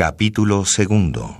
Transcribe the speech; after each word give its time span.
Capítulo 0.00 0.64
segundo. 0.64 1.36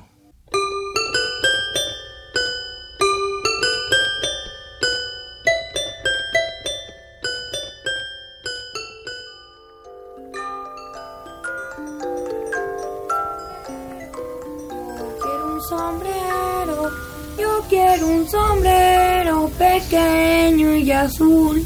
Sombrero, 15.66 16.90
yo 17.38 17.64
quiero 17.70 18.08
un 18.08 18.28
sombrero 18.28 19.50
pequeño 19.56 20.76
y 20.76 20.92
azul, 20.92 21.64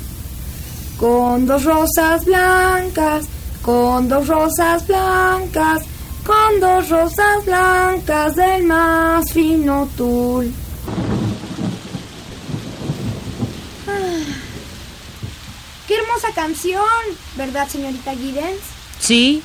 con 0.97 1.45
dos 1.45 1.65
rosas 1.65 2.25
blancas, 2.25 3.27
con 3.63 4.09
dos 4.09 4.29
rosas 4.29 4.87
blancas, 4.87 5.83
con 6.25 6.61
dos 6.61 6.89
rosas 6.89 7.45
blancas 7.45 8.37
del 8.37 8.65
más 8.65 9.33
fino 9.33 9.89
tul. 9.97 10.53
Ah, 13.87 14.25
¡Qué 15.87 15.97
hermosa 15.97 16.29
canción! 16.35 16.83
¿Verdad, 17.37 17.69
señorita 17.69 18.13
Giddens? 18.15 18.61
Sí, 18.99 19.43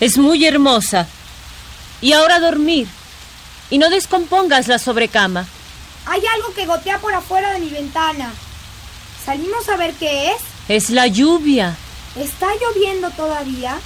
es 0.00 0.18
muy 0.18 0.44
hermosa. 0.44 1.08
Y 2.02 2.12
ahora 2.12 2.40
dormir. 2.40 2.86
Y 3.70 3.78
no 3.78 3.88
descompongas 3.88 4.68
la 4.68 4.78
sobrecama. 4.78 5.46
Hay 6.06 6.22
algo 6.34 6.52
que 6.54 6.66
gotea 6.66 6.98
por 6.98 7.14
afuera 7.14 7.52
de 7.52 7.60
mi 7.60 7.70
ventana. 7.70 8.32
¿Salimos 9.24 9.68
a 9.68 9.76
ver 9.76 9.92
qué 9.94 10.30
es? 10.32 10.36
Es 10.68 10.90
la 10.90 11.06
lluvia. 11.06 11.74
¿Está 12.16 12.46
lloviendo 12.60 13.10
todavía? 13.10 13.78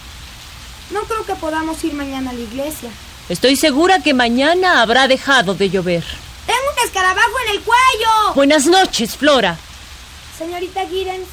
No 0.90 1.02
creo 1.02 1.24
que 1.24 1.34
podamos 1.36 1.82
ir 1.84 1.94
mañana 1.94 2.30
a 2.30 2.32
la 2.32 2.40
iglesia. 2.40 2.90
Estoy 3.28 3.56
segura 3.56 4.02
que 4.02 4.12
mañana 4.12 4.82
habrá 4.82 5.06
dejado 5.06 5.54
de 5.54 5.70
llover. 5.70 6.04
¡Tengo 6.46 6.60
un 6.76 6.84
escarabajo 6.84 7.30
en 7.46 7.56
el 7.56 7.62
cuello! 7.62 8.34
Buenas 8.34 8.66
noches, 8.66 9.16
Flora. 9.16 9.56
Señorita 10.36 10.86
Giddens, 10.88 11.28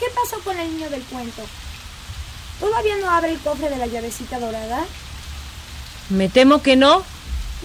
¿qué 0.00 0.06
pasó 0.14 0.42
con 0.42 0.58
el 0.58 0.74
niño 0.74 0.90
del 0.90 1.02
cuento? 1.02 1.42
¿Todavía 2.58 2.96
no 2.96 3.10
abre 3.10 3.32
el 3.32 3.38
cofre 3.38 3.70
de 3.70 3.76
la 3.76 3.86
llavecita 3.86 4.40
dorada? 4.40 4.84
Me 6.08 6.28
temo 6.28 6.62
que 6.62 6.74
no. 6.74 7.04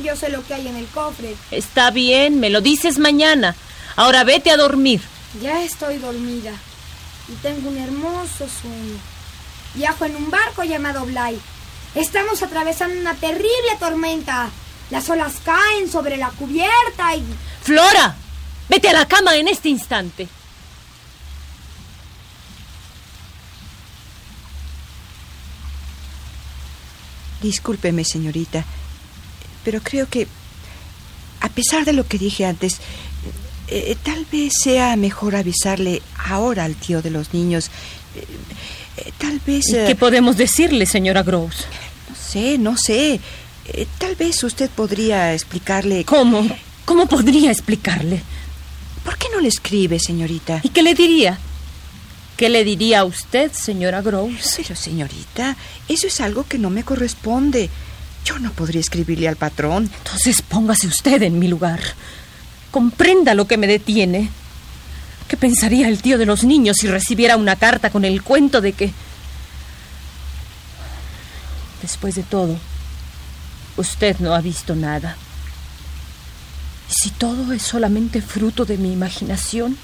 Yo 0.04 0.16
sé 0.16 0.30
lo 0.30 0.46
que 0.46 0.54
hay 0.54 0.68
en 0.68 0.76
el 0.76 0.86
cofre. 0.88 1.36
Está 1.50 1.90
bien, 1.90 2.40
me 2.40 2.52
lo 2.52 2.62
dices 2.62 3.00
mañana. 3.00 3.56
Ahora 3.96 4.24
vete 4.24 4.52
a 4.52 4.58
dormir. 4.58 5.02
Ya 5.42 5.64
estoy 5.64 5.98
dormida 5.98 6.54
y 7.28 7.34
tengo 7.42 7.70
un 7.70 7.78
hermoso 7.78 8.48
sueño. 8.48 9.15
Viajo 9.76 10.06
en 10.06 10.16
un 10.16 10.32
barco 10.32 10.64
llamado 10.64 11.06
Bly. 11.06 11.40
Estamos 11.96 12.42
atravesando 12.42 13.00
una 13.00 13.14
terrible 13.16 13.76
tormenta. 13.80 14.50
Las 14.90 15.10
olas 15.10 15.36
caen 15.44 15.90
sobre 15.92 16.18
la 16.18 16.30
cubierta 16.30 17.16
y... 17.16 17.24
Flora, 17.62 18.16
vete 18.70 18.90
a 18.90 18.94
la 18.94 19.08
cama 19.08 19.36
en 19.36 19.48
este 19.48 19.70
instante. 19.70 20.28
Discúlpeme, 27.42 28.04
señorita, 28.04 28.64
pero 29.64 29.82
creo 29.82 30.10
que, 30.10 30.28
a 31.42 31.50
pesar 31.50 31.86
de 31.86 31.94
lo 31.94 32.08
que 32.08 32.18
dije 32.18 32.46
antes, 32.46 32.78
eh, 33.68 33.96
tal 34.04 34.26
vez 34.32 34.54
sea 34.64 34.96
mejor 34.96 35.36
avisarle 35.36 36.02
ahora 36.18 36.64
al 36.64 36.76
tío 36.76 37.02
de 37.02 37.10
los 37.12 37.34
niños. 37.34 37.70
Eh, 38.16 38.26
eh, 38.98 39.12
tal 39.18 39.40
vez... 39.46 39.66
eh, 39.74 39.86
¿Qué 39.88 39.96
podemos 39.96 40.38
decirle, 40.38 40.86
señora 40.86 41.24
Gross? 41.24 41.66
No 42.10 42.16
sé, 42.16 42.58
no 42.58 42.78
sé. 42.78 43.20
Eh, 43.68 43.88
tal 43.98 44.16
vez 44.16 44.44
usted 44.44 44.70
podría 44.70 45.34
explicarle... 45.34 46.06
¿Cómo? 46.06 46.48
¿Cómo 46.86 47.08
podría 47.08 47.52
explicarle? 47.52 48.22
¿Por 49.04 49.18
qué 49.18 49.28
no 49.34 49.40
le 49.42 49.48
escribe, 49.48 50.00
señorita? 50.00 50.62
¿Y 50.64 50.70
qué 50.70 50.84
le 50.84 50.94
diría? 50.94 51.40
¿Qué 52.38 52.50
le 52.50 52.64
diría 52.64 53.00
a 53.00 53.06
usted, 53.06 53.52
señora 53.52 54.02
Gross? 54.02 54.56
Pero, 54.58 54.76
señorita, 54.76 55.56
eso 55.88 56.08
es 56.08 56.20
algo 56.22 56.46
que 56.48 56.58
no 56.58 56.70
me 56.70 56.84
corresponde. 56.84 57.70
Yo 58.26 58.40
no 58.40 58.52
podría 58.52 58.82
escribirle 58.82 59.28
al 59.28 59.36
patrón. 59.36 59.90
Entonces 60.00 60.42
póngase 60.42 60.88
usted 60.88 61.22
en 61.24 61.40
mi 61.40 61.48
lugar. 61.48 61.80
Comprenda 62.72 63.34
lo 63.36 63.48
que 63.48 63.58
me 63.58 63.68
detiene. 63.68 64.30
¿Qué 65.28 65.38
pensaría 65.38 65.88
el 65.88 66.02
tío 66.02 66.18
de 66.18 66.26
los 66.26 66.44
niños 66.44 66.78
si 66.80 66.88
recibiera 66.88 67.38
una 67.38 67.56
carta 67.56 67.90
con 67.90 68.06
el 68.06 68.22
cuento 68.22 68.62
de 68.62 68.74
que... 68.74 68.94
Después 71.82 72.16
de 72.16 72.24
todo, 72.24 72.58
usted 73.78 74.18
no 74.20 74.34
ha 74.34 74.42
visto 74.42 74.76
nada. 74.76 75.18
¿Y 76.90 76.94
si 76.94 77.10
todo 77.10 77.52
es 77.54 77.62
solamente 77.62 78.22
fruto 78.22 78.66
de 78.66 78.78
mi 78.78 78.92
imaginación? 78.92 79.78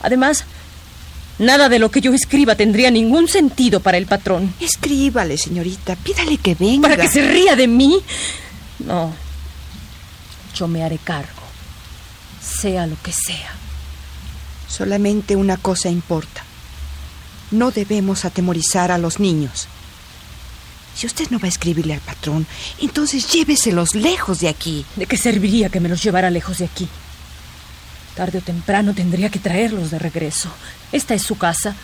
Además, 0.00 0.44
nada 1.38 1.68
de 1.68 1.78
lo 1.78 1.90
que 1.90 2.00
yo 2.00 2.12
escriba 2.12 2.54
tendría 2.54 2.90
ningún 2.90 3.28
sentido 3.28 3.80
para 3.80 3.98
el 3.98 4.06
patrón. 4.06 4.54
Escríbale, 4.60 5.36
señorita. 5.36 5.96
Pídale 5.96 6.38
que 6.38 6.54
venga. 6.54 6.88
¿Para 6.88 7.02
que 7.02 7.08
se 7.08 7.22
ría 7.28 7.56
de 7.56 7.68
mí? 7.68 8.00
No. 8.80 9.12
Yo 10.54 10.68
me 10.68 10.84
haré 10.84 10.98
cargo. 10.98 11.42
Sea 12.40 12.86
lo 12.86 13.00
que 13.02 13.12
sea. 13.12 13.61
Solamente 14.72 15.36
una 15.36 15.58
cosa 15.58 15.90
importa. 15.90 16.42
No 17.50 17.70
debemos 17.70 18.24
atemorizar 18.24 18.90
a 18.90 18.96
los 18.96 19.20
niños. 19.20 19.68
Si 20.94 21.06
usted 21.06 21.28
no 21.30 21.38
va 21.38 21.44
a 21.44 21.48
escribirle 21.48 21.92
al 21.92 22.00
patrón, 22.00 22.46
entonces 22.80 23.30
lléveselos 23.30 23.94
lejos 23.94 24.40
de 24.40 24.48
aquí. 24.48 24.86
¿De 24.96 25.04
qué 25.04 25.18
serviría 25.18 25.68
que 25.68 25.80
me 25.80 25.90
los 25.90 26.02
llevara 26.02 26.30
lejos 26.30 26.58
de 26.58 26.64
aquí? 26.64 26.88
Tarde 28.16 28.38
o 28.38 28.40
temprano 28.40 28.94
tendría 28.94 29.28
que 29.28 29.38
traerlos 29.38 29.90
de 29.90 29.98
regreso. 29.98 30.48
Esta 30.90 31.12
es 31.14 31.22
su 31.22 31.36
casa. 31.36 31.74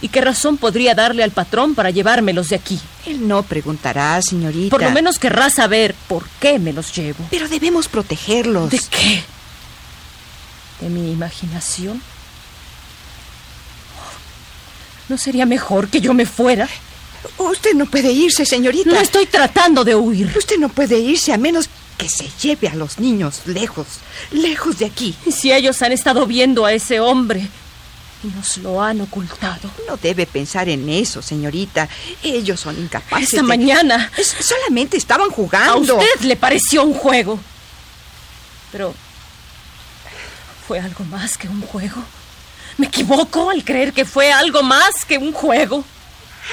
¿Y 0.00 0.08
qué 0.08 0.20
razón 0.20 0.56
podría 0.56 0.96
darle 0.96 1.22
al 1.22 1.30
patrón 1.30 1.76
para 1.76 1.90
llevármelos 1.90 2.48
de 2.48 2.56
aquí? 2.56 2.80
Él 3.06 3.28
no 3.28 3.44
preguntará, 3.44 4.20
señorita. 4.22 4.70
Por 4.70 4.82
lo 4.82 4.90
menos 4.90 5.20
querrá 5.20 5.50
saber 5.50 5.94
por 6.08 6.28
qué 6.40 6.58
me 6.58 6.72
los 6.72 6.92
llevo. 6.94 7.24
Pero 7.30 7.48
debemos 7.48 7.86
protegerlos. 7.86 8.70
¿De 8.70 8.80
qué? 8.90 9.22
¿De 10.82 10.88
mi 10.88 11.12
imaginación? 11.12 12.02
¿No 15.08 15.16
sería 15.16 15.46
mejor 15.46 15.88
que 15.88 16.00
yo 16.00 16.12
me 16.12 16.26
fuera? 16.26 16.68
Usted 17.38 17.74
no 17.74 17.86
puede 17.86 18.10
irse, 18.10 18.44
señorita. 18.44 18.90
No 18.90 18.98
estoy 19.00 19.26
tratando 19.26 19.84
de 19.84 19.94
huir. 19.94 20.32
Usted 20.36 20.58
no 20.58 20.68
puede 20.68 20.98
irse 20.98 21.32
a 21.32 21.38
menos 21.38 21.68
que 21.96 22.08
se 22.08 22.28
lleve 22.42 22.66
a 22.68 22.74
los 22.74 22.98
niños 22.98 23.42
lejos, 23.46 23.86
lejos 24.32 24.78
de 24.78 24.86
aquí. 24.86 25.14
¿Y 25.24 25.30
si 25.30 25.52
ellos 25.52 25.80
han 25.82 25.92
estado 25.92 26.26
viendo 26.26 26.64
a 26.64 26.72
ese 26.72 26.98
hombre 26.98 27.46
y 28.24 28.26
nos 28.28 28.56
lo 28.58 28.82
han 28.82 29.00
ocultado? 29.02 29.70
No 29.86 29.96
debe 29.98 30.26
pensar 30.26 30.68
en 30.68 30.88
eso, 30.88 31.22
señorita. 31.22 31.88
Ellos 32.24 32.58
son 32.58 32.76
incapaces. 32.76 33.28
Esta 33.28 33.36
de- 33.36 33.42
mañana 33.44 34.10
solamente 34.40 34.96
estaban 34.96 35.30
a 35.30 35.32
jugando. 35.34 35.96
usted 35.96 36.22
le 36.22 36.34
pareció 36.36 36.82
un 36.82 36.94
juego. 36.94 37.38
Pero 38.72 38.94
fue 40.66 40.80
algo 40.80 41.04
más 41.04 41.36
que 41.36 41.48
un 41.48 41.60
juego. 41.62 42.02
¿Me 42.78 42.86
equivoco 42.86 43.50
al 43.50 43.64
creer 43.64 43.92
que 43.92 44.04
fue 44.04 44.32
algo 44.32 44.62
más 44.62 45.04
que 45.06 45.18
un 45.18 45.32
juego? 45.32 45.84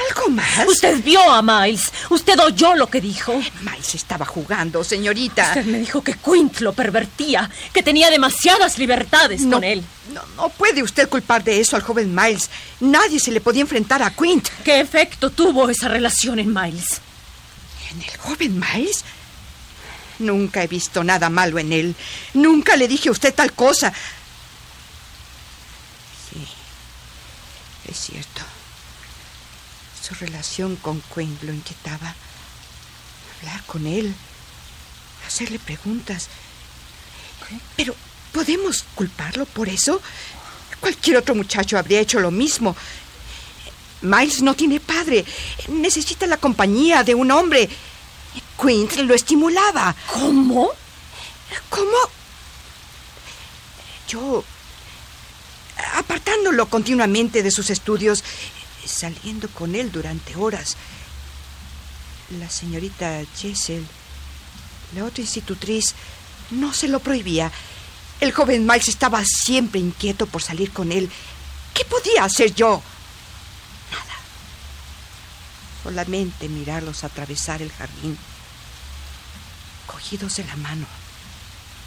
¿Algo 0.09 0.29
más? 0.29 0.67
Usted 0.67 1.03
vio 1.03 1.21
a 1.31 1.41
Miles. 1.41 1.91
Usted 2.09 2.39
oyó 2.39 2.75
lo 2.75 2.87
que 2.87 3.01
dijo. 3.01 3.33
Miles 3.61 3.95
estaba 3.95 4.25
jugando, 4.25 4.83
señorita. 4.83 5.47
Usted 5.47 5.65
me 5.65 5.79
dijo 5.79 6.03
que 6.03 6.13
Quint 6.13 6.59
lo 6.59 6.73
pervertía, 6.73 7.49
que 7.73 7.81
tenía 7.81 8.11
demasiadas 8.11 8.77
libertades 8.77 9.41
no, 9.41 9.57
con 9.57 9.63
él. 9.63 9.83
No, 10.13 10.21
no 10.35 10.49
puede 10.49 10.83
usted 10.83 11.09
culpar 11.09 11.43
de 11.43 11.59
eso 11.59 11.75
al 11.75 11.81
joven 11.81 12.13
Miles. 12.13 12.49
Nadie 12.79 13.19
se 13.19 13.31
le 13.31 13.41
podía 13.41 13.61
enfrentar 13.61 14.03
a 14.03 14.11
Quint. 14.11 14.47
¿Qué 14.63 14.79
efecto 14.79 15.31
tuvo 15.31 15.69
esa 15.69 15.87
relación 15.87 16.37
en 16.37 16.53
Miles? 16.53 17.01
¿En 17.91 18.01
el 18.01 18.17
joven 18.17 18.59
Miles? 18.59 19.03
Nunca 20.19 20.63
he 20.63 20.67
visto 20.67 21.03
nada 21.03 21.29
malo 21.29 21.59
en 21.59 21.71
él. 21.71 21.95
Nunca 22.33 22.75
le 22.75 22.87
dije 22.87 23.09
a 23.09 23.13
usted 23.13 23.33
tal 23.33 23.53
cosa. 23.53 23.93
Sí, 26.29 26.45
es 27.89 27.97
cierto. 27.97 28.41
Su 30.01 30.13
relación 30.15 30.75
con 30.75 31.01
Quint 31.13 31.43
lo 31.43 31.53
inquietaba. 31.53 32.15
Hablar 33.39 33.63
con 33.65 33.87
él, 33.87 34.13
hacerle 35.25 35.59
preguntas. 35.59 36.27
Pero, 37.75 37.95
¿podemos 38.33 38.83
culparlo 38.95 39.45
por 39.45 39.69
eso? 39.69 40.01
Cualquier 40.79 41.17
otro 41.17 41.35
muchacho 41.35 41.77
habría 41.77 42.01
hecho 42.01 42.19
lo 42.19 42.31
mismo. 42.31 42.75
Miles 44.01 44.41
no 44.41 44.55
tiene 44.55 44.79
padre. 44.79 45.25
Necesita 45.69 46.25
la 46.27 46.37
compañía 46.37 47.03
de 47.03 47.15
un 47.15 47.31
hombre. 47.31 47.69
Quint 48.61 48.95
lo 48.97 49.13
estimulaba. 49.13 49.95
¿Cómo? 50.11 50.71
¿Cómo? 51.69 51.97
Yo, 54.07 54.43
apartándolo 55.95 56.67
continuamente 56.67 57.43
de 57.43 57.51
sus 57.51 57.69
estudios, 57.69 58.23
saliendo 58.85 59.47
con 59.49 59.75
él 59.75 59.91
durante 59.91 60.35
horas. 60.35 60.77
La 62.39 62.49
señorita 62.49 63.21
Jessel, 63.37 63.85
la 64.95 65.05
otra 65.05 65.21
institutriz, 65.21 65.95
no 66.51 66.73
se 66.73 66.87
lo 66.87 66.99
prohibía. 66.99 67.51
El 68.19 68.31
joven 68.31 68.65
Miles 68.65 68.87
estaba 68.87 69.23
siempre 69.25 69.79
inquieto 69.79 70.25
por 70.25 70.41
salir 70.41 70.71
con 70.71 70.91
él. 70.91 71.09
¿Qué 71.73 71.85
podía 71.85 72.25
hacer 72.25 72.53
yo? 72.53 72.81
Solamente 75.83 76.49
mirarlos 76.49 77.03
atravesar 77.03 77.61
el 77.61 77.71
jardín, 77.71 78.17
cogidos 79.87 80.35
de 80.35 80.43
la 80.45 80.55
mano, 80.57 80.85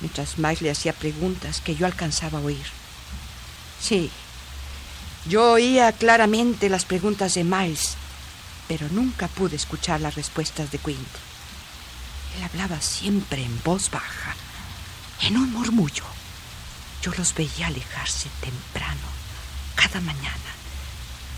mientras 0.01 0.39
Miles 0.39 0.63
le 0.63 0.71
hacía 0.71 0.93
preguntas 0.93 1.61
que 1.61 1.77
yo 1.77 1.87
alcanzaba 1.87 2.39
a 2.39 2.43
oír. 2.43 2.67
Sí, 3.81 4.11
yo 5.27 5.53
oía 5.53 5.93
claramente 5.93 6.69
las 6.69 6.85
preguntas 6.85 7.35
de 7.35 7.45
Miles, 7.45 7.95
pero 8.67 8.89
nunca 8.91 9.29
pude 9.29 9.57
escuchar 9.57 10.01
las 10.01 10.15
respuestas 10.15 10.71
de 10.71 10.79
Quint. 10.79 10.99
Él 12.37 12.45
hablaba 12.45 12.81
siempre 12.81 13.45
en 13.45 13.63
voz 13.63 13.91
baja, 13.91 14.35
en 15.21 15.37
un 15.37 15.53
murmullo. 15.53 16.05
Yo 17.03 17.13
los 17.19 17.35
veía 17.35 17.67
alejarse 17.67 18.29
temprano, 18.41 19.01
cada 19.75 20.01
mañana, 20.01 20.39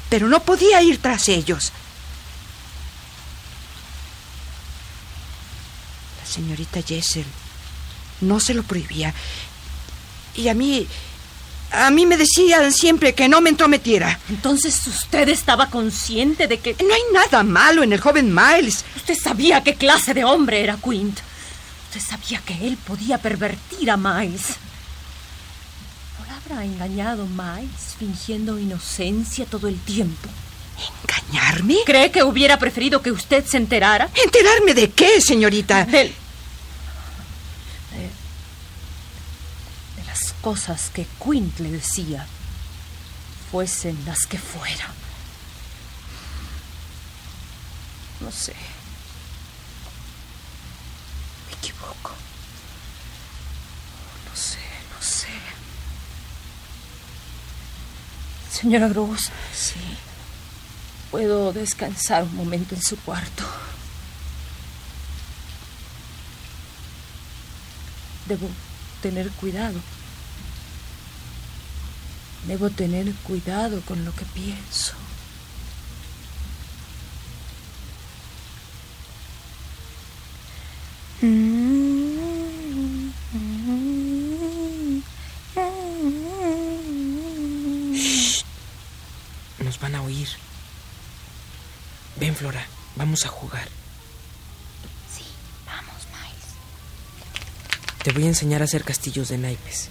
pero 0.08 0.28
no 0.28 0.40
podía 0.40 0.80
ir 0.82 1.00
tras 1.00 1.28
ellos. 1.28 1.72
Señorita 6.34 6.82
Jessel 6.82 7.24
no 8.20 8.40
se 8.40 8.54
lo 8.54 8.62
prohibía. 8.62 9.12
Y 10.34 10.48
a 10.48 10.54
mí, 10.54 10.86
a 11.70 11.90
mí 11.90 12.06
me 12.06 12.16
decían 12.16 12.72
siempre 12.72 13.14
que 13.14 13.28
no 13.28 13.40
me 13.40 13.50
entrometiera. 13.50 14.18
Entonces 14.28 14.86
usted 14.86 15.28
estaba 15.28 15.70
consciente 15.70 16.46
de 16.48 16.58
que... 16.58 16.74
No 16.80 16.94
hay 16.94 17.02
nada 17.12 17.42
malo 17.42 17.82
en 17.82 17.92
el 17.92 18.00
joven 18.00 18.34
Miles. 18.34 18.84
Usted 18.96 19.14
sabía 19.22 19.62
qué 19.62 19.74
clase 19.74 20.14
de 20.14 20.24
hombre 20.24 20.62
era 20.62 20.76
Quint. 20.76 21.18
Usted 21.88 22.00
sabía 22.00 22.40
que 22.40 22.66
él 22.66 22.76
podía 22.76 23.18
pervertir 23.18 23.90
a 23.90 23.96
Miles. 23.96 24.56
¿No 26.18 26.26
la 26.26 26.36
habrá 26.36 26.64
engañado 26.64 27.26
Miles 27.26 27.94
fingiendo 27.98 28.58
inocencia 28.58 29.46
todo 29.46 29.68
el 29.68 29.78
tiempo? 29.78 30.28
¿Engañarme? 31.04 31.76
¿Cree 31.86 32.10
que 32.10 32.24
hubiera 32.24 32.58
preferido 32.58 33.00
que 33.00 33.12
usted 33.12 33.44
se 33.46 33.58
enterara? 33.58 34.08
¿Enterarme 34.24 34.74
de 34.74 34.90
qué, 34.90 35.20
señorita? 35.20 35.84
Del... 35.84 36.12
De, 37.92 38.10
de 39.96 40.04
las 40.06 40.33
cosas 40.44 40.90
que 40.90 41.06
Quint 41.24 41.58
le 41.60 41.70
decía, 41.70 42.26
fuesen 43.50 43.98
las 44.04 44.26
que 44.26 44.36
fueran. 44.36 44.92
No 48.20 48.30
sé. 48.30 48.54
Me 51.46 51.54
equivoco. 51.56 52.10
No 54.28 54.36
sé, 54.36 54.58
no 54.94 55.00
sé. 55.02 55.28
Señora 58.50 58.88
Gross. 58.88 59.30
Sí. 59.54 59.80
Puedo 61.10 61.54
descansar 61.54 62.24
un 62.24 62.36
momento 62.36 62.74
en 62.74 62.82
su 62.82 62.98
cuarto. 62.98 63.44
Debo 68.26 68.50
tener 69.00 69.30
cuidado. 69.30 69.80
Debo 72.46 72.68
tener 72.68 73.12
cuidado 73.26 73.80
con 73.82 74.04
lo 74.04 74.14
que 74.14 74.24
pienso. 74.26 74.94
Shh. 87.94 88.44
Nos 89.60 89.80
van 89.80 89.94
a 89.94 90.02
oír. 90.02 90.28
Ven, 92.16 92.36
Flora, 92.36 92.66
vamos 92.96 93.24
a 93.24 93.28
jugar. 93.28 93.66
Sí, 95.16 95.24
vamos, 95.64 96.06
Miles. 96.12 96.44
Te 98.02 98.12
voy 98.12 98.24
a 98.24 98.28
enseñar 98.28 98.60
a 98.60 98.64
hacer 98.66 98.84
castillos 98.84 99.30
de 99.30 99.38
naipes. 99.38 99.88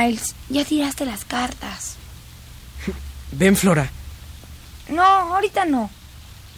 Miles, 0.00 0.34
ya 0.48 0.64
tiraste 0.64 1.04
las 1.04 1.24
cartas. 1.24 1.96
Ven, 3.32 3.56
Flora. 3.56 3.90
No, 4.88 5.02
ahorita 5.04 5.64
no. 5.66 5.90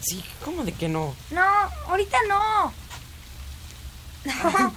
Sí, 0.01 0.23
¿cómo 0.43 0.63
de 0.63 0.73
que 0.73 0.87
no? 0.89 1.15
No, 1.31 1.43
ahorita 1.87 2.17
no. 2.27 2.73
No, 4.25 4.73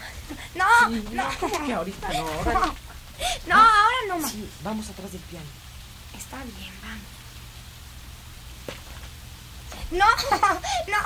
no, 0.54 0.88
no. 1.12 1.66
Que 1.66 1.72
ahorita 1.72 2.08
no. 2.12 2.24
No, 3.46 3.54
ahora 3.56 3.96
no, 4.08 4.18
ma. 4.18 4.28
Sí, 4.28 4.48
vamos 4.62 4.88
atrás 4.88 5.12
del 5.12 5.20
piano. 5.22 5.46
Está 6.16 6.36
bien, 6.44 6.72
vamos. 6.82 7.06
No, 9.90 10.06
no. 10.92 10.98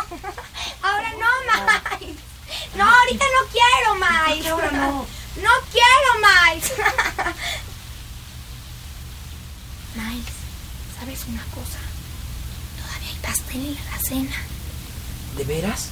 Ahora 0.88 1.10
no, 1.12 1.98
Miles. 2.00 2.16
No, 2.74 2.84
ahorita 2.84 3.24
no 3.24 3.48
quiero, 3.52 3.94
Miles. 3.94 4.46
ahora 4.50 4.70
no? 4.72 5.06
No 5.36 5.50
quiero, 5.70 6.10
Miles. 6.20 6.72
Miles, 9.94 10.34
¿sabes 10.98 11.24
una 11.28 11.42
cosa? 11.54 11.78
Todavía 12.80 13.08
hay 13.10 13.18
pastel 13.22 13.66
en 13.66 13.74
la 13.74 13.98
cena. 13.98 14.36
¿De 15.36 15.44
veras? 15.44 15.88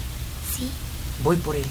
Sí, 0.57 0.71
Voy 1.23 1.37
por 1.37 1.57
él. 1.57 1.67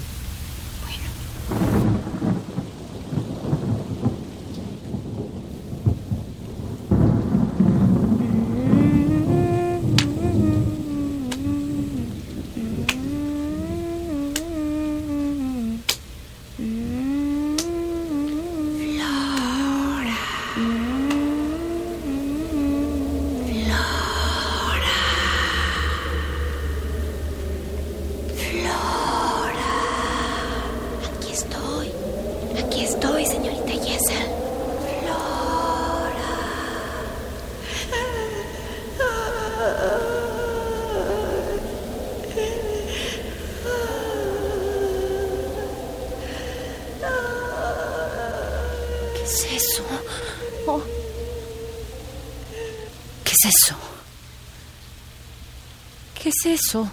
Eso? 56.48 56.90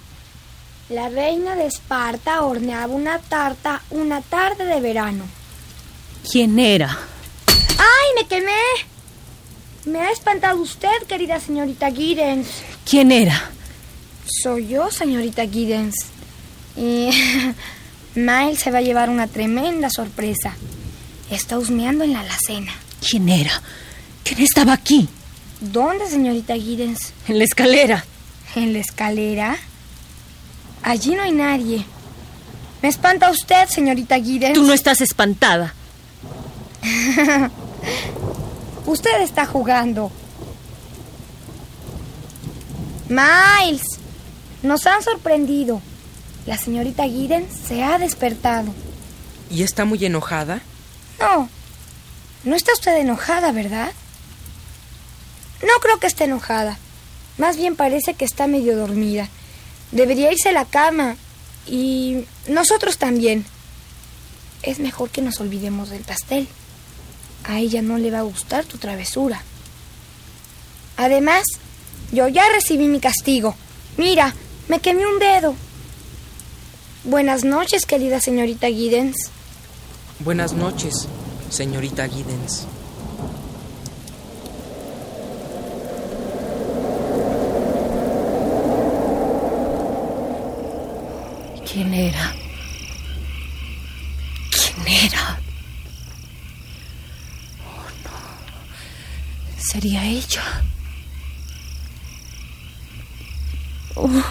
La 0.89 1.09
reina 1.09 1.55
de 1.55 1.65
Esparta 1.65 2.41
horneaba 2.41 2.93
una 2.93 3.19
tarta 3.19 3.81
una 3.89 4.21
tarde 4.21 4.65
de 4.65 4.79
verano. 4.81 5.23
¿Quién 6.31 6.59
era? 6.59 6.97
¡Ay, 7.47 8.07
me 8.15 8.27
quemé! 8.27 8.51
Me 9.85 9.99
ha 9.99 10.11
espantado 10.11 10.61
usted, 10.61 11.03
querida 11.07 11.39
señorita 11.39 11.91
Giddens. 11.91 12.47
¿Quién 12.89 13.11
era? 13.11 13.51
Soy 14.43 14.67
yo, 14.67 14.89
señorita 14.91 15.47
Giddens. 15.47 15.95
Y 16.75 17.09
Miles 18.15 18.59
se 18.59 18.71
va 18.71 18.79
a 18.79 18.81
llevar 18.81 19.09
una 19.09 19.27
tremenda 19.27 19.89
sorpresa. 19.89 20.55
Está 21.29 21.57
husmeando 21.57 22.03
en 22.03 22.13
la 22.13 22.21
alacena. 22.21 22.71
¿Quién 23.07 23.29
era? 23.29 23.61
¿Quién 24.23 24.41
estaba 24.41 24.73
aquí? 24.73 25.07
¿Dónde, 25.61 26.07
señorita 26.09 26.55
Giddens? 26.55 27.13
En 27.27 27.37
la 27.37 27.43
escalera. 27.43 28.05
¿En 28.55 28.73
la 28.73 28.79
escalera? 28.79 29.57
Allí 30.81 31.15
no 31.15 31.23
hay 31.23 31.31
nadie. 31.31 31.85
Me 32.81 32.89
espanta 32.89 33.29
usted, 33.29 33.67
señorita 33.67 34.15
Giddens. 34.15 34.53
Tú 34.53 34.63
no 34.63 34.73
estás 34.73 35.01
espantada. 35.01 35.73
Usted 38.85 39.21
está 39.21 39.45
jugando. 39.45 40.11
Miles, 43.09 43.99
nos 44.63 44.85
han 44.85 45.01
sorprendido. 45.03 45.81
La 46.45 46.57
señorita 46.57 47.03
Giddens 47.03 47.51
se 47.67 47.83
ha 47.83 47.97
despertado. 47.97 48.73
¿Y 49.49 49.63
está 49.63 49.85
muy 49.85 50.03
enojada? 50.05 50.61
No, 51.19 51.49
no 52.43 52.55
está 52.55 52.73
usted 52.73 52.97
enojada, 52.97 53.51
¿verdad? 53.51 53.91
No 55.61 55.73
creo 55.81 55.99
que 55.99 56.07
esté 56.07 56.25
enojada. 56.25 56.77
Más 57.37 57.57
bien 57.57 57.75
parece 57.75 58.13
que 58.13 58.25
está 58.25 58.47
medio 58.47 58.77
dormida. 58.77 59.29
Debería 59.91 60.31
irse 60.31 60.49
a 60.49 60.53
la 60.53 60.65
cama. 60.65 61.17
Y 61.67 62.25
nosotros 62.47 62.97
también. 62.97 63.45
Es 64.61 64.79
mejor 64.79 65.09
que 65.09 65.21
nos 65.21 65.39
olvidemos 65.39 65.89
del 65.89 66.03
pastel. 66.03 66.47
A 67.43 67.59
ella 67.59 67.81
no 67.81 67.97
le 67.97 68.11
va 68.11 68.19
a 68.19 68.23
gustar 68.23 68.65
tu 68.65 68.77
travesura. 68.77 69.43
Además, 70.97 71.43
yo 72.11 72.27
ya 72.27 72.43
recibí 72.53 72.87
mi 72.87 72.99
castigo. 72.99 73.55
Mira, 73.97 74.33
me 74.67 74.79
quemé 74.79 75.05
un 75.05 75.19
dedo. 75.19 75.55
Buenas 77.03 77.43
noches, 77.43 77.85
querida 77.85 78.19
señorita 78.19 78.67
Giddens. 78.67 79.29
Buenas 80.19 80.53
noches, 80.53 81.07
señorita 81.49 82.07
Giddens. 82.07 82.65
¿Quién 91.75 91.93
era? 91.93 92.33
¿Quién 94.49 94.87
era? 94.87 95.37
Oh, 97.67 97.85
no. 98.05 99.61
Sería 99.61 100.05
ella. 100.05 100.63
Oh. 103.95 104.23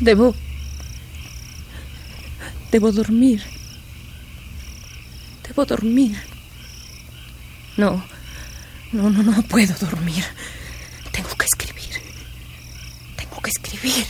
Debo... 0.00 0.34
Debo 2.72 2.90
dormir. 2.90 3.40
Debo 5.46 5.64
dormir. 5.64 6.20
No, 7.76 8.04
no, 8.90 9.10
no, 9.10 9.22
no 9.22 9.42
puedo 9.44 9.74
dormir. 9.74 10.24
Tengo 11.12 11.30
que 11.36 11.44
escribir. 11.44 12.02
Tengo 13.16 13.40
que 13.40 13.50
escribir. 13.50 14.06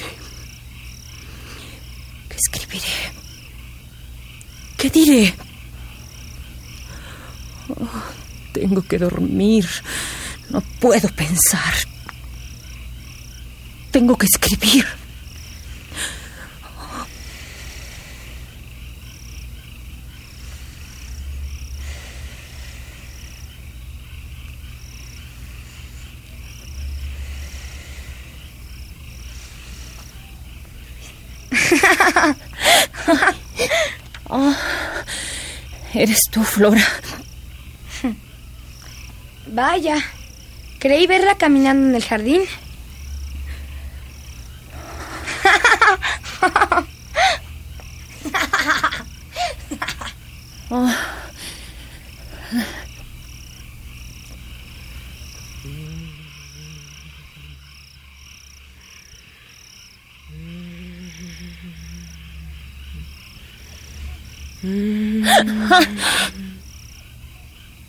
¿Qué 4.76 4.88
diré? 4.90 5.34
Oh, 7.68 7.88
tengo 8.52 8.82
que 8.82 8.98
dormir. 8.98 9.68
No 10.50 10.60
puedo 10.80 11.08
pensar. 11.08 11.74
Tengo 13.90 14.16
que 14.16 14.26
escribir. 14.26 14.86
eres 35.94 36.20
tú, 36.30 36.42
Flora. 36.42 36.86
Vaya, 39.46 39.96
creí 40.78 41.06
verla 41.06 41.36
caminando 41.36 41.88
en 41.88 41.94
el 41.94 42.04
jardín. 42.04 42.42
Oh. 50.72 50.94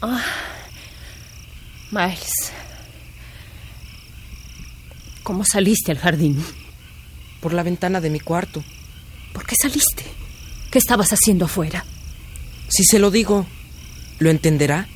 Ah. 0.04 0.22
Miles, 1.92 2.32
¿cómo 5.24 5.44
saliste 5.44 5.92
al 5.92 5.98
jardín? 5.98 6.42
Por 7.42 7.52
la 7.52 7.64
ventana 7.64 8.00
de 8.00 8.10
mi 8.10 8.22
cuarto. 8.22 8.64
¿Por 9.34 9.46
qué 9.46 9.56
saliste? 9.62 10.06
¿Qué 10.72 10.80
estabas 10.80 11.12
haciendo 11.12 11.46
afuera? 11.46 11.84
Si 12.70 12.86
se 12.86 12.98
lo 12.98 13.12
digo, 13.12 13.46
¿lo 14.20 14.30
entenderá? 14.30 14.88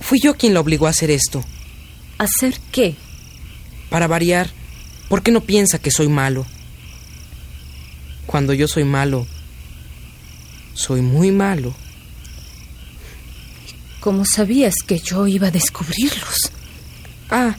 Fui 0.00 0.18
yo 0.18 0.34
quien 0.38 0.54
la 0.54 0.60
obligó 0.60 0.86
a 0.86 0.90
hacer 0.90 1.10
esto. 1.10 1.44
¿Hacer 2.16 2.58
qué? 2.72 2.96
Para 3.90 4.06
variar, 4.06 4.48
¿por 5.10 5.22
qué 5.22 5.30
no 5.30 5.42
piensa 5.42 5.78
que 5.78 5.90
soy 5.90 6.08
malo? 6.08 6.46
Cuando 8.26 8.54
yo 8.54 8.66
soy 8.66 8.84
malo, 8.84 9.26
soy 10.72 11.02
muy 11.02 11.32
malo. 11.32 11.74
¿Cómo 14.08 14.24
sabías 14.24 14.76
que 14.86 14.98
yo 15.00 15.26
iba 15.26 15.48
a 15.48 15.50
descubrirlos? 15.50 16.50
Ah, 17.28 17.54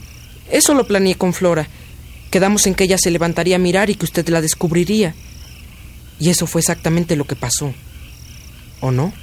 eso 0.49 0.73
lo 0.73 0.87
planeé 0.87 1.13
con 1.13 1.31
Flora. 1.31 1.67
Quedamos 2.31 2.65
en 2.65 2.73
que 2.73 2.85
ella 2.85 2.97
se 2.97 3.11
levantaría 3.11 3.57
a 3.57 3.59
mirar 3.59 3.91
y 3.91 3.93
que 3.93 4.05
usted 4.05 4.27
la 4.29 4.41
descubriría. 4.41 5.13
Y 6.19 6.31
eso 6.31 6.47
fue 6.47 6.61
exactamente 6.61 7.15
lo 7.15 7.25
que 7.25 7.35
pasó. 7.35 7.71
¿O 8.81 8.89
no? 8.89 9.13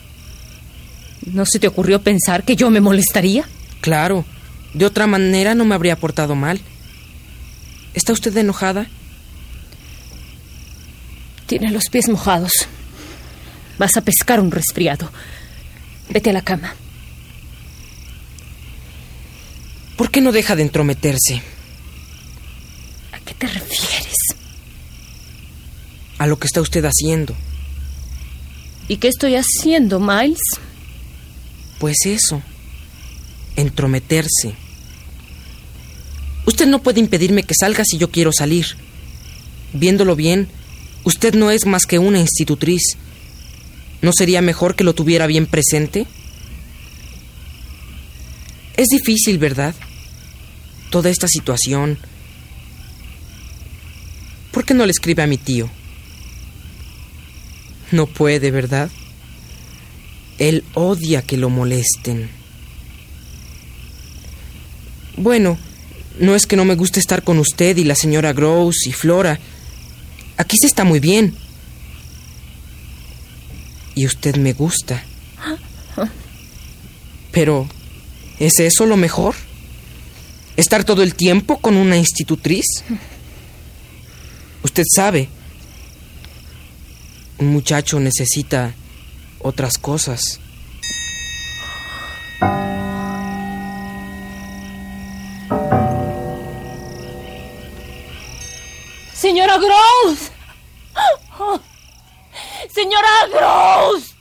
¿No 1.25 1.45
se 1.47 1.59
te 1.59 1.67
ocurrió 1.67 2.01
pensar 2.01 2.45
que 2.45 2.55
yo 2.55 2.71
me 2.71 2.81
molestaría? 2.81 3.45
Claro. 3.81 4.25
De 4.73 4.87
otra 4.87 5.09
manera 5.09 5.57
no 5.57 5.65
me 5.65 5.75
habría 5.75 5.97
portado 5.97 6.37
mal. 6.37 6.61
¿Está 7.93 8.13
usted 8.13 8.37
enojada? 8.37 8.87
Tiene 11.47 11.73
los 11.73 11.89
pies 11.91 12.09
mojados. 12.09 12.53
Vas 13.81 13.97
a 13.97 14.03
pescar 14.03 14.39
un 14.39 14.53
resfriado. 14.53 15.11
Vete 16.09 16.31
a 16.31 16.33
la 16.33 16.43
cama. 16.43 16.77
¿Por 19.97 20.11
qué 20.11 20.21
no 20.21 20.31
deja 20.33 20.55
de 20.57 20.63
entrometerse? 20.63 21.43
¿A 23.13 23.19
qué 23.21 23.35
te 23.35 23.47
refieres? 23.47 24.17
A 26.19 26.27
lo 26.27 26.39
que 26.39 26.47
está 26.47 26.61
usted 26.61 26.85
haciendo. 26.85 27.35
¿Y 28.89 28.99
qué 28.99 29.09
estoy 29.09 29.37
haciendo, 29.37 29.99
Miles? 29.99 30.41
Pues 31.79 31.97
eso. 32.05 32.43
Entrometerse. 33.57 34.55
Usted 36.45 36.67
no 36.67 36.83
puede 36.83 37.01
impedirme 37.01 37.43
que 37.43 37.55
salga 37.59 37.85
si 37.85 37.99
yo 37.99 38.11
quiero 38.11 38.33
salir. 38.33 38.77
Viéndolo 39.73 40.15
bien, 40.15 40.49
usted 41.05 41.35
no 41.35 41.51
es 41.51 41.67
más 41.67 41.87
que 41.87 41.99
una 41.99 42.21
institutriz. 42.21 42.83
¿No 44.03 44.13
sería 44.13 44.43
mejor 44.43 44.77
que 44.77 44.85
lo 44.85 44.95
tuviera 44.95 45.27
bien 45.27 45.47
presente? 45.47 46.07
Es 48.77 48.87
difícil, 48.89 49.39
¿verdad? 49.39 49.75
Toda 50.91 51.11
esta 51.11 51.29
situación. 51.29 51.99
¿Por 54.53 54.65
qué 54.65 54.75
no 54.75 54.87
le 54.87 54.93
escribe 54.93 55.23
a 55.23 55.27
mi 55.27 55.37
tío? 55.37 55.69
No 57.93 58.07
puede, 58.07 58.51
¿verdad? 58.51 58.91
Él 60.39 60.65
odia 60.75 61.23
que 61.23 61.37
lo 61.37 61.51
molesten. 61.51 62.31
Bueno, 65.17 65.59
no 66.19 66.35
es 66.35 66.47
que 66.47 66.57
no 66.57 66.65
me 66.65 66.75
guste 66.75 67.01
estar 67.01 67.23
con 67.23 67.39
usted 67.39 67.77
y 67.77 67.85
la 67.85 67.95
señora 67.95 68.33
Gross 68.33 68.87
y 68.87 68.93
Flora. 68.93 69.39
Aquí 70.37 70.57
se 70.61 70.67
está 70.67 70.85
muy 70.85 71.01
bien. 71.01 71.35
Y 73.95 74.05
usted 74.05 74.37
me 74.37 74.53
gusta. 74.53 75.03
Pero, 77.33 77.69
¿es 78.39 78.59
eso 78.61 78.85
lo 78.85 78.97
mejor? 78.97 79.35
¿Estar 80.57 80.85
todo 80.85 81.03
el 81.03 81.15
tiempo 81.15 81.59
con 81.59 81.77
una 81.77 81.97
institutriz? 81.97 82.65
Usted 84.63 84.85
sabe, 84.95 85.29
un 87.39 87.49
muchacho 87.53 88.01
necesita 88.01 88.75
otras 89.41 89.77
cosas. 89.77 90.41
Señora 99.13 99.59
Gross. 99.59 100.31
Señora 102.73 103.09
Gross. 103.31 104.15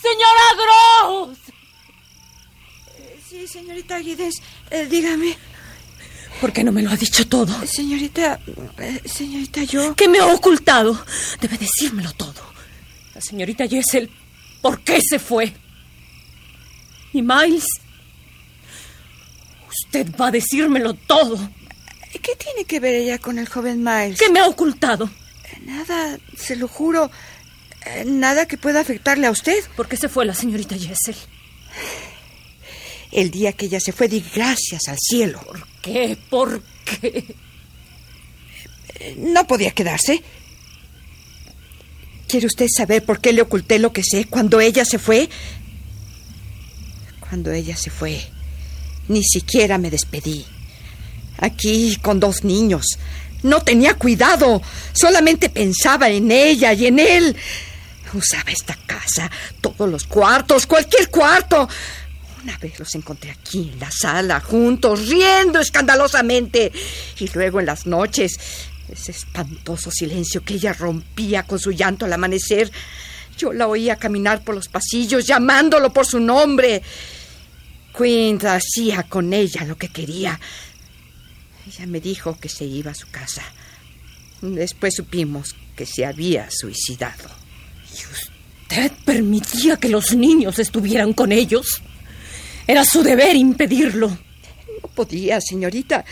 Señora 0.00 0.46
Gross. 0.56 1.41
Sí, 3.32 3.46
señorita 3.46 3.98
Guides, 3.98 4.42
eh, 4.70 4.86
dígame. 4.90 5.34
¿Por 6.38 6.52
qué 6.52 6.62
no 6.62 6.70
me 6.70 6.82
lo 6.82 6.90
ha 6.90 6.96
dicho 6.96 7.26
todo? 7.26 7.66
Señorita, 7.66 8.38
eh, 8.76 9.00
señorita, 9.06 9.64
yo... 9.64 9.96
¿Qué 9.96 10.06
me 10.06 10.18
ha 10.18 10.26
ocultado? 10.26 11.02
Debe 11.40 11.56
decírmelo 11.56 12.12
todo. 12.12 12.42
La 13.14 13.22
señorita 13.22 13.66
Jessel, 13.66 14.10
¿por 14.60 14.82
qué 14.82 15.00
se 15.00 15.18
fue? 15.18 15.50
¿Y 17.14 17.22
Miles? 17.22 17.64
Usted 19.70 20.14
va 20.20 20.26
a 20.26 20.30
decírmelo 20.30 20.92
todo. 20.92 21.38
¿Qué 22.12 22.36
tiene 22.36 22.66
que 22.66 22.80
ver 22.80 22.96
ella 22.96 23.16
con 23.16 23.38
el 23.38 23.48
joven 23.48 23.82
Miles? 23.82 24.18
¿Qué 24.18 24.28
me 24.28 24.40
ha 24.40 24.46
ocultado? 24.46 25.08
Nada, 25.64 26.18
se 26.36 26.54
lo 26.56 26.68
juro. 26.68 27.10
Eh, 27.86 28.04
Nada 28.04 28.44
que 28.44 28.58
pueda 28.58 28.80
afectarle 28.80 29.26
a 29.26 29.30
usted. 29.30 29.64
¿Por 29.74 29.88
qué 29.88 29.96
se 29.96 30.10
fue 30.10 30.26
la 30.26 30.34
señorita 30.34 30.76
Jessel? 30.76 31.16
El 33.12 33.30
día 33.30 33.52
que 33.52 33.66
ella 33.66 33.78
se 33.78 33.92
fue, 33.92 34.08
di 34.08 34.24
gracias 34.34 34.88
al 34.88 34.96
cielo. 34.98 35.38
¿Por 35.40 35.66
qué? 35.82 36.18
¿Por 36.30 36.62
qué? 36.84 37.34
No 39.18 39.46
podía 39.46 39.72
quedarse. 39.72 40.22
¿Quiere 42.26 42.46
usted 42.46 42.66
saber 42.74 43.04
por 43.04 43.20
qué 43.20 43.34
le 43.34 43.42
oculté 43.42 43.78
lo 43.78 43.92
que 43.92 44.02
sé 44.02 44.24
cuando 44.24 44.60
ella 44.60 44.86
se 44.86 44.98
fue? 44.98 45.28
Cuando 47.20 47.52
ella 47.52 47.76
se 47.76 47.90
fue, 47.90 48.22
ni 49.08 49.22
siquiera 49.22 49.76
me 49.76 49.90
despedí. 49.90 50.46
Aquí 51.38 51.98
con 52.00 52.18
dos 52.18 52.44
niños. 52.44 52.86
No 53.42 53.62
tenía 53.62 53.94
cuidado. 53.94 54.62
Solamente 54.94 55.50
pensaba 55.50 56.08
en 56.08 56.30
ella 56.30 56.72
y 56.72 56.86
en 56.86 56.98
él. 56.98 57.36
Usaba 58.14 58.50
esta 58.50 58.76
casa, 58.86 59.30
todos 59.60 59.90
los 59.90 60.04
cuartos, 60.04 60.66
cualquier 60.66 61.10
cuarto. 61.10 61.68
Una 62.42 62.58
vez 62.58 62.78
los 62.78 62.94
encontré 62.94 63.30
aquí 63.30 63.70
en 63.72 63.78
la 63.78 63.90
sala, 63.90 64.40
juntos, 64.40 65.08
riendo 65.08 65.60
escandalosamente. 65.60 66.72
Y 67.20 67.28
luego 67.34 67.60
en 67.60 67.66
las 67.66 67.86
noches, 67.86 68.32
ese 68.88 69.12
espantoso 69.12 69.90
silencio 69.90 70.44
que 70.44 70.54
ella 70.54 70.72
rompía 70.72 71.44
con 71.44 71.60
su 71.60 71.70
llanto 71.70 72.04
al 72.04 72.12
amanecer. 72.12 72.70
Yo 73.38 73.52
la 73.52 73.68
oía 73.68 73.96
caminar 73.96 74.42
por 74.42 74.56
los 74.56 74.68
pasillos, 74.68 75.24
llamándolo 75.24 75.92
por 75.92 76.04
su 76.04 76.18
nombre. 76.18 76.82
Quint 77.96 78.44
hacía 78.44 79.04
con 79.04 79.32
ella 79.32 79.64
lo 79.64 79.76
que 79.76 79.88
quería. 79.88 80.40
Ella 81.66 81.86
me 81.86 82.00
dijo 82.00 82.36
que 82.38 82.48
se 82.48 82.64
iba 82.64 82.90
a 82.90 82.94
su 82.94 83.08
casa. 83.08 83.42
Después 84.40 84.94
supimos 84.96 85.54
que 85.76 85.86
se 85.86 86.04
había 86.04 86.50
suicidado. 86.50 87.30
¿Usted 88.72 88.90
permitía 89.04 89.76
que 89.76 89.88
los 89.88 90.14
niños 90.14 90.58
estuvieran 90.58 91.12
con 91.12 91.30
ellos? 91.30 91.82
Era 92.72 92.86
su 92.86 93.02
deber 93.02 93.36
impedirlo. 93.36 94.08
No 94.08 94.88
podía, 94.94 95.42
señorita. 95.42 96.06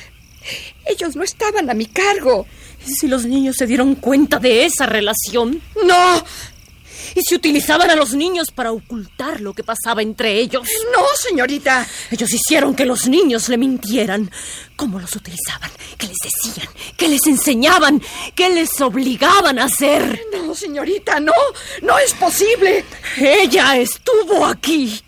Ellos 0.84 1.16
no 1.16 1.22
estaban 1.22 1.70
a 1.70 1.72
mi 1.72 1.86
cargo. 1.86 2.46
¿Y 2.86 2.92
si 2.92 3.08
los 3.08 3.24
niños 3.24 3.56
se 3.56 3.66
dieron 3.66 3.94
cuenta 3.94 4.38
de 4.38 4.66
esa 4.66 4.84
relación? 4.84 5.62
No, 5.86 6.22
¿Y 7.14 7.22
si 7.22 7.34
utilizaban 7.34 7.88
a 7.88 7.96
los 7.96 8.12
niños 8.12 8.48
para 8.54 8.72
ocultar 8.72 9.40
lo 9.40 9.54
que 9.54 9.64
pasaba 9.64 10.02
entre 10.02 10.38
ellos? 10.38 10.68
no, 10.92 11.02
señorita. 11.16 11.88
Ellos 12.10 12.30
hicieron 12.30 12.74
que 12.74 12.84
los 12.84 13.08
niños 13.08 13.48
le 13.48 13.56
mintieran. 13.56 14.30
¿Cómo 14.76 15.00
los 15.00 15.16
utilizaban? 15.16 15.70
¿Qué 15.96 16.08
les 16.08 16.18
decían? 16.22 16.68
¿Qué 16.94 17.08
les 17.08 17.26
enseñaban? 17.26 18.02
¿Qué 18.34 18.50
les 18.50 18.78
obligaban 18.82 19.58
a 19.58 19.64
hacer? 19.64 20.20
No, 20.30 20.54
señorita, 20.54 21.20
no. 21.20 21.32
No 21.80 21.98
es 21.98 22.12
posible. 22.12 22.84
Ella 23.16 23.78
estuvo 23.78 24.44
aquí. 24.44 25.00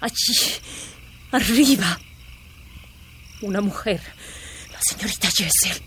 Allí, 0.00 0.34
arriba. 1.32 1.98
Una 3.42 3.60
mujer, 3.60 4.00
la 4.72 4.80
señorita 4.80 5.28
Jessel, 5.28 5.82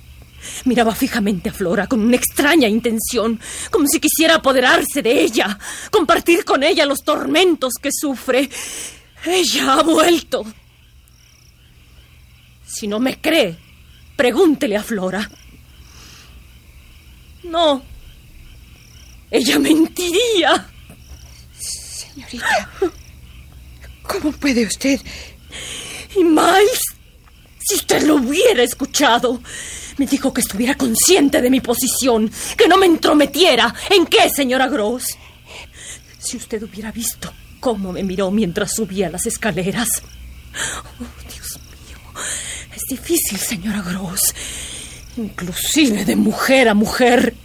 miraba 0.65 0.93
fijamente 0.93 1.49
a 1.49 1.53
Flora 1.53 1.87
con 1.87 2.01
una 2.01 2.15
extraña 2.15 2.67
intención, 2.67 3.39
como 3.69 3.87
si 3.87 3.99
quisiera 3.99 4.35
apoderarse 4.35 5.01
de 5.01 5.21
ella, 5.21 5.57
compartir 5.91 6.45
con 6.45 6.63
ella 6.63 6.85
los 6.85 6.99
tormentos 7.03 7.73
que 7.81 7.89
sufre. 7.91 8.49
Ella 9.25 9.73
ha 9.73 9.83
vuelto. 9.83 10.45
Si 12.65 12.87
no 12.87 12.99
me 12.99 13.19
cree, 13.19 13.57
pregúntele 14.15 14.77
a 14.77 14.83
Flora. 14.83 15.29
No. 17.43 17.83
Ella 19.31 19.59
mentiría. 19.59 20.69
Señorita, 21.59 22.69
¿cómo 24.09 24.31
puede 24.31 24.65
usted? 24.65 24.99
Y 26.15 26.23
Miles, 26.23 26.81
si 27.59 27.75
usted 27.75 28.01
lo 28.03 28.15
hubiera 28.15 28.63
escuchado, 28.63 29.41
me 29.97 30.07
dijo 30.07 30.33
que 30.33 30.41
estuviera 30.41 30.75
consciente 30.75 31.41
de 31.41 31.49
mi 31.49 31.61
posición, 31.61 32.29
que 32.57 32.67
no 32.67 32.77
me 32.77 32.87
entrometiera. 32.87 33.73
¿En 33.89 34.07
qué, 34.07 34.29
señora 34.29 34.67
Gross? 34.67 35.17
Si 36.17 36.37
usted 36.37 36.63
hubiera 36.63 36.91
visto 36.91 37.31
cómo 37.59 37.91
me 37.91 38.03
miró 38.03 38.31
mientras 38.31 38.73
subía 38.73 39.09
las 39.09 39.25
escaleras. 39.25 39.89
Oh, 40.99 41.05
Dios 41.33 41.59
mío. 41.59 41.97
Es 42.75 42.83
difícil, 42.89 43.37
señora 43.37 43.81
Gross. 43.81 44.33
Inclusive 45.17 46.05
de 46.05 46.15
mujer 46.15 46.69
a 46.69 46.73
mujer. 46.73 47.35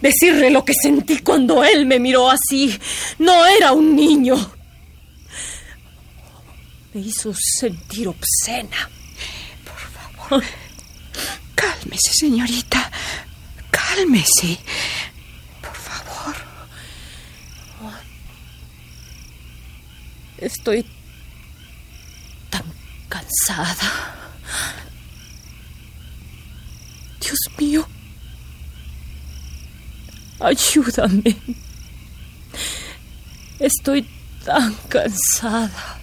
Decirle 0.00 0.50
lo 0.50 0.64
que 0.64 0.74
sentí 0.74 1.18
cuando 1.20 1.64
él 1.64 1.86
me 1.86 1.98
miró 1.98 2.30
así. 2.30 2.78
No 3.18 3.46
era 3.46 3.72
un 3.72 3.96
niño. 3.96 4.52
Me 6.96 7.02
hizo 7.02 7.30
sentir 7.34 8.08
obscena. 8.08 8.88
Por 9.66 9.76
favor, 9.76 10.44
cálmese, 11.54 12.10
señorita. 12.14 12.90
Cálmese. 13.70 14.58
Por 15.60 15.74
favor. 15.74 16.34
Estoy 20.38 20.86
tan 22.48 22.64
cansada. 23.10 24.16
Dios 27.20 27.38
mío. 27.58 27.86
Ayúdame. 30.40 31.36
Estoy 33.58 34.08
tan 34.46 34.72
cansada. 34.88 35.95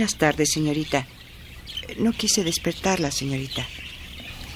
Buenas 0.00 0.16
tardes, 0.16 0.48
señorita. 0.54 1.06
No 1.98 2.12
quise 2.12 2.42
despertarla, 2.42 3.10
señorita. 3.10 3.66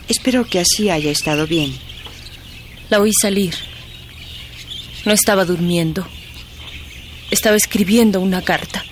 Espero 0.09 0.46
que 0.46 0.59
así 0.59 0.88
haya 0.88 1.11
estado 1.11 1.46
bien. 1.46 1.70
La 2.88 2.98
oí 2.98 3.12
salir. 3.12 3.54
No 5.04 5.12
estaba 5.12 5.44
durmiendo. 5.44 6.09
Estaba 7.30 7.57
escribiendo 7.57 8.22
una 8.22 8.40
carta. 8.40 8.87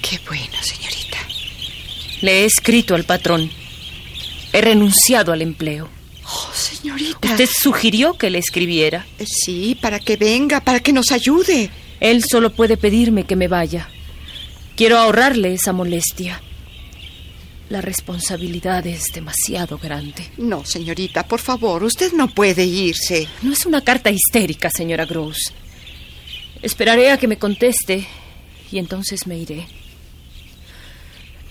Qué 0.00 0.20
bueno, 0.28 0.62
señorita. 0.62 1.18
Le 2.20 2.42
he 2.42 2.44
escrito 2.44 2.94
al 2.94 3.02
patrón. 3.02 3.50
He 4.52 4.60
renunciado 4.60 5.32
al 5.32 5.42
empleo. 5.42 5.88
Oh, 6.24 6.52
señorita. 6.54 7.32
Usted 7.32 7.50
sugirió 7.52 8.16
que 8.16 8.30
le 8.30 8.38
escribiera. 8.38 9.04
Sí, 9.26 9.76
para 9.80 9.98
que 9.98 10.16
venga, 10.16 10.60
para 10.60 10.78
que 10.78 10.92
nos 10.92 11.10
ayude. 11.10 11.68
Él 11.98 12.22
solo 12.22 12.52
puede 12.52 12.76
pedirme 12.76 13.24
que 13.24 13.34
me 13.34 13.48
vaya. 13.48 13.89
Quiero 14.80 14.96
ahorrarle 14.96 15.52
esa 15.52 15.74
molestia. 15.74 16.40
La 17.68 17.82
responsabilidad 17.82 18.86
es 18.86 19.12
demasiado 19.12 19.76
grande. 19.76 20.26
No, 20.38 20.64
señorita, 20.64 21.28
por 21.28 21.38
favor, 21.38 21.84
usted 21.84 22.14
no 22.14 22.28
puede 22.28 22.64
irse. 22.64 23.28
No 23.42 23.52
es 23.52 23.66
una 23.66 23.84
carta 23.84 24.10
histérica, 24.10 24.70
señora 24.70 25.04
Gross. 25.04 25.52
Esperaré 26.62 27.10
a 27.10 27.18
que 27.18 27.28
me 27.28 27.36
conteste 27.36 28.06
y 28.72 28.78
entonces 28.78 29.26
me 29.26 29.36
iré. 29.36 29.66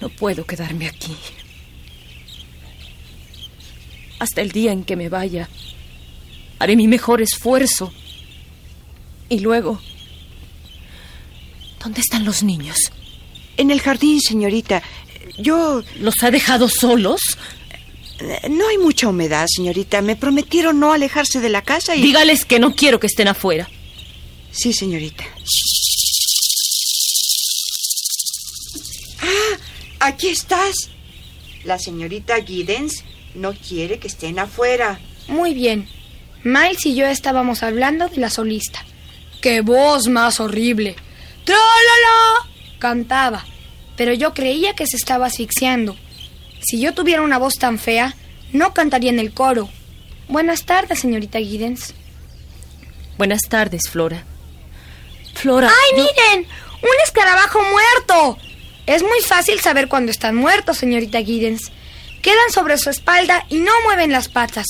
No 0.02 0.10
puedo 0.10 0.44
quedarme 0.44 0.88
aquí. 0.88 1.16
Hasta 4.18 4.42
el 4.42 4.52
día 4.52 4.72
en 4.72 4.84
que 4.84 4.96
me 4.96 5.08
vaya, 5.08 5.48
haré 6.58 6.76
mi 6.76 6.88
mejor 6.88 7.22
esfuerzo. 7.22 7.94
Y 9.30 9.42
luego... 9.42 9.80
¿Dónde 11.80 12.02
están 12.02 12.26
los 12.26 12.42
niños? 12.42 12.92
En 13.60 13.72
el 13.72 13.82
jardín, 13.82 14.22
señorita. 14.22 14.82
Yo... 15.38 15.84
¿Los 16.00 16.16
ha 16.24 16.32
dejado 16.32 16.70
solos? 16.70 17.20
No 18.50 18.70
hay 18.70 18.78
mucha 18.78 19.10
humedad, 19.10 19.48
señorita. 19.54 20.02
Me 20.02 20.16
prometieron 20.16 20.80
no 20.80 20.94
alejarse 20.94 21.42
de 21.42 21.50
la 21.50 21.62
casa 21.62 21.94
y... 21.94 22.02
Dígales 22.02 22.46
que 22.46 22.58
no 22.58 22.74
quiero 22.74 23.02
que 23.02 23.08
estén 23.08 23.28
afuera. 23.28 23.70
Sí, 24.52 24.72
señorita. 24.72 25.26
Ah, 29.22 30.08
aquí 30.08 30.30
estás. 30.30 30.90
La 31.66 31.78
señorita 31.78 32.42
Giddens 32.42 33.04
no 33.36 33.52
quiere 33.54 34.00
que 34.00 34.08
estén 34.08 34.40
afuera. 34.40 35.02
Muy 35.28 35.54
bien. 35.54 35.90
Miles 36.46 36.86
y 36.86 36.96
yo 36.96 37.08
estábamos 37.08 37.62
hablando 37.62 38.08
de 38.08 38.22
la 38.22 38.30
solista. 38.30 38.86
¡Qué 39.42 39.60
voz 39.60 40.08
más 40.08 40.40
horrible! 40.40 40.96
¡Tralala! 41.44 42.50
Cantaba, 42.80 43.46
pero 43.98 44.14
yo 44.14 44.34
creía 44.34 44.74
que 44.74 44.88
se 44.88 44.96
estaba 44.98 45.28
asfixiando. 45.28 45.96
Si 46.62 46.80
yo 46.80 46.94
tuviera 46.94 47.22
una 47.22 47.38
voz 47.38 47.56
tan 47.56 47.78
fea, 47.78 48.16
no 48.54 48.74
cantaría 48.74 49.10
en 49.12 49.20
el 49.20 49.34
coro. 49.34 49.70
Buenas 50.28 50.64
tardes, 50.66 51.00
señorita 51.00 51.40
Giddens. 51.40 51.94
Buenas 53.18 53.42
tardes, 53.50 53.82
Flora. 53.90 54.24
Flora. 55.34 55.70
¡Ay, 55.70 55.98
yo- 55.98 56.04
miren! 56.04 56.48
¡Un 56.82 56.90
escarabajo 57.04 57.60
muerto! 57.72 58.38
Es 58.86 59.04
muy 59.04 59.20
fácil 59.26 59.60
saber 59.60 59.88
cuándo 59.88 60.12
están 60.12 60.36
muertos, 60.36 60.78
señorita 60.78 61.22
Giddens. 61.22 61.72
Quedan 62.22 62.50
sobre 62.54 62.78
su 62.78 62.90
espalda 62.90 63.46
y 63.50 63.60
no 63.60 63.72
mueven 63.86 64.12
las 64.12 64.28
patas. 64.30 64.66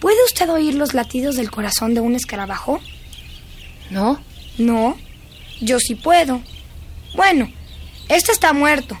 ¿Puede 0.00 0.16
usted 0.24 0.48
oír 0.50 0.74
los 0.74 0.94
latidos 0.94 1.36
del 1.36 1.50
corazón 1.50 1.94
de 1.94 2.00
un 2.00 2.14
escarabajo? 2.14 2.80
¿No? 3.90 4.20
No, 4.58 4.96
yo 5.60 5.78
sí 5.80 5.94
puedo. 5.94 6.42
Bueno, 7.18 7.50
este 8.08 8.30
está 8.30 8.52
muerto, 8.52 8.96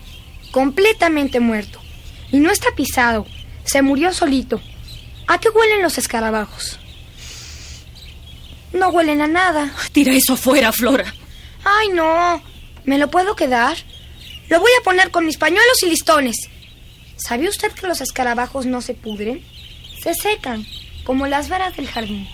completamente 0.50 1.38
muerto. 1.38 1.80
Y 2.32 2.40
no 2.40 2.50
está 2.50 2.72
pisado, 2.74 3.24
se 3.62 3.80
murió 3.80 4.12
solito. 4.12 4.60
¿A 5.28 5.38
qué 5.38 5.50
huelen 5.50 5.82
los 5.82 5.98
escarabajos? 5.98 6.80
No 8.72 8.88
huelen 8.88 9.20
a 9.22 9.28
nada. 9.28 9.72
Tira 9.92 10.12
eso 10.14 10.36
fuera, 10.36 10.72
Flora. 10.72 11.14
Ay, 11.62 11.90
no. 11.90 12.42
¿Me 12.84 12.98
lo 12.98 13.08
puedo 13.08 13.36
quedar? 13.36 13.76
Lo 14.48 14.58
voy 14.58 14.72
a 14.80 14.82
poner 14.82 15.12
con 15.12 15.24
mis 15.24 15.38
pañuelos 15.38 15.80
y 15.84 15.90
listones. 15.90 16.48
¿Sabía 17.18 17.48
usted 17.48 17.70
que 17.70 17.86
los 17.86 18.00
escarabajos 18.00 18.66
no 18.66 18.82
se 18.82 18.94
pudren? 18.94 19.44
Se 20.02 20.14
secan, 20.14 20.66
como 21.04 21.28
las 21.28 21.48
varas 21.48 21.76
del 21.76 21.86
jardín. 21.86 22.26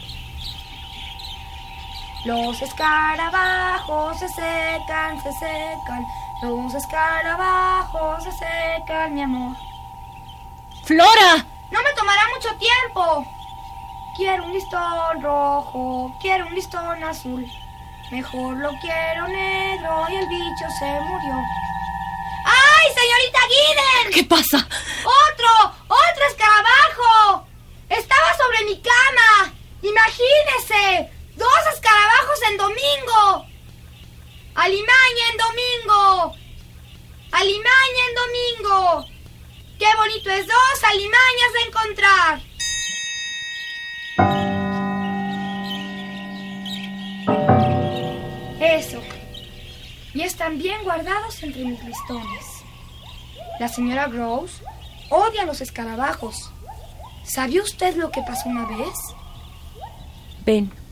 Los 2.25 2.63
escarabajos 2.63 4.19
se 4.19 4.29
secan, 4.29 5.23
se 5.23 5.31
secan. 5.35 6.07
Los 6.43 6.75
escarabajos 6.75 8.25
se 8.25 8.33
secan, 8.33 9.15
mi 9.15 9.23
amor. 9.23 9.55
¡Flora! 10.85 11.45
No 11.71 11.83
me 11.83 11.93
tomará 11.93 12.23
mucho 12.35 12.49
tiempo. 12.57 13.27
Quiero 14.17 14.45
un 14.45 14.55
listón 14.55 15.21
rojo, 15.21 16.17
quiero 16.23 16.47
un 16.47 16.55
listón 16.55 17.05
azul. 17.05 17.47
Mejor 18.11 18.57
lo 18.57 18.71
quiero 18.81 19.29
negro 19.29 20.07
y 20.09 20.17
el 20.17 20.27
bicho 20.27 20.67
se 20.79 20.87
murió. 21.01 21.35
¡Ay, 22.47 22.87
señorita 22.95 23.41
Guiden! 23.49 24.13
¿Qué 24.15 24.25
pasa? 24.25 24.59
¡Otro! 24.59 25.75
¡Otro 25.89 26.25
escarabajo! 26.29 27.47
Estaba 27.91 28.35
sobre 28.35 28.65
mi 28.65 28.81
cama. 28.81 29.53
Imagínese. 29.83 31.14
Dos 31.37 31.67
escarabajos 31.75 32.39
en 32.51 32.57
domingo. 32.57 33.47
Alimaña 34.55 35.25
en 35.31 35.37
domingo. 35.37 36.37
Alimaña 37.33 38.03
en 38.09 38.15
domingo. 38.15 39.05
Qué 39.79 39.87
bonito 39.97 40.31
es 40.31 40.47
dos 40.47 40.85
alimañas 40.85 41.53
de 41.53 41.61
encontrar. 41.67 42.41
Eso. 48.61 49.03
Y 50.15 50.23
están 50.23 50.59
bien 50.59 50.85
guardados 50.85 51.43
entre 51.43 51.65
mis 51.65 51.83
listones. 51.83 52.63
La 53.59 53.69
señora 53.69 54.07
Gross 54.07 54.63
odia 55.11 55.45
los 55.45 55.61
escarabajos. 55.61 56.51
¿Sabía 57.25 57.63
usted 57.63 57.97
lo 57.97 58.11
que 58.11 58.23
pasó 58.23 58.49
una 58.49 58.67
vez? 58.67 58.95
Ven. 60.45 60.84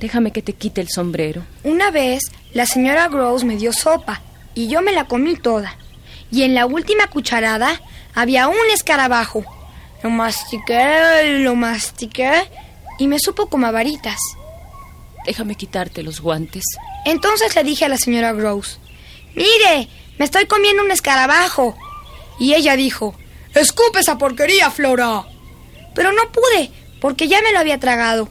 Déjame 0.00 0.32
que 0.32 0.42
te 0.42 0.52
quite 0.52 0.80
el 0.80 0.88
sombrero. 0.88 1.44
Una 1.64 1.90
vez 1.90 2.22
la 2.52 2.66
señora 2.66 3.08
Gross 3.08 3.44
me 3.44 3.56
dio 3.56 3.72
sopa 3.72 4.22
y 4.54 4.68
yo 4.68 4.80
me 4.80 4.92
la 4.92 5.04
comí 5.04 5.36
toda. 5.36 5.76
Y 6.30 6.42
en 6.42 6.54
la 6.54 6.66
última 6.66 7.08
cucharada 7.08 7.80
había 8.14 8.48
un 8.48 8.56
escarabajo. 8.72 9.44
Lo 10.02 10.10
mastiqué, 10.10 11.40
lo 11.40 11.54
mastiqué 11.56 12.48
y 12.98 13.08
me 13.08 13.18
supo 13.18 13.48
como 13.48 13.66
a 13.66 13.72
varitas. 13.72 14.20
Déjame 15.26 15.56
quitarte 15.56 16.02
los 16.02 16.20
guantes. 16.20 16.64
Entonces 17.04 17.54
le 17.56 17.64
dije 17.64 17.84
a 17.84 17.88
la 17.88 17.96
señora 17.96 18.32
Gross, 18.32 18.78
mire, 19.34 19.88
me 20.18 20.24
estoy 20.24 20.46
comiendo 20.46 20.84
un 20.84 20.90
escarabajo. 20.90 21.76
Y 22.38 22.54
ella 22.54 22.76
dijo, 22.76 23.14
escupe 23.54 24.00
esa 24.00 24.16
porquería, 24.16 24.70
Flora. 24.70 25.24
Pero 25.94 26.12
no 26.12 26.30
pude, 26.30 26.70
porque 27.00 27.26
ya 27.26 27.42
me 27.42 27.52
lo 27.52 27.58
había 27.58 27.80
tragado. 27.80 28.28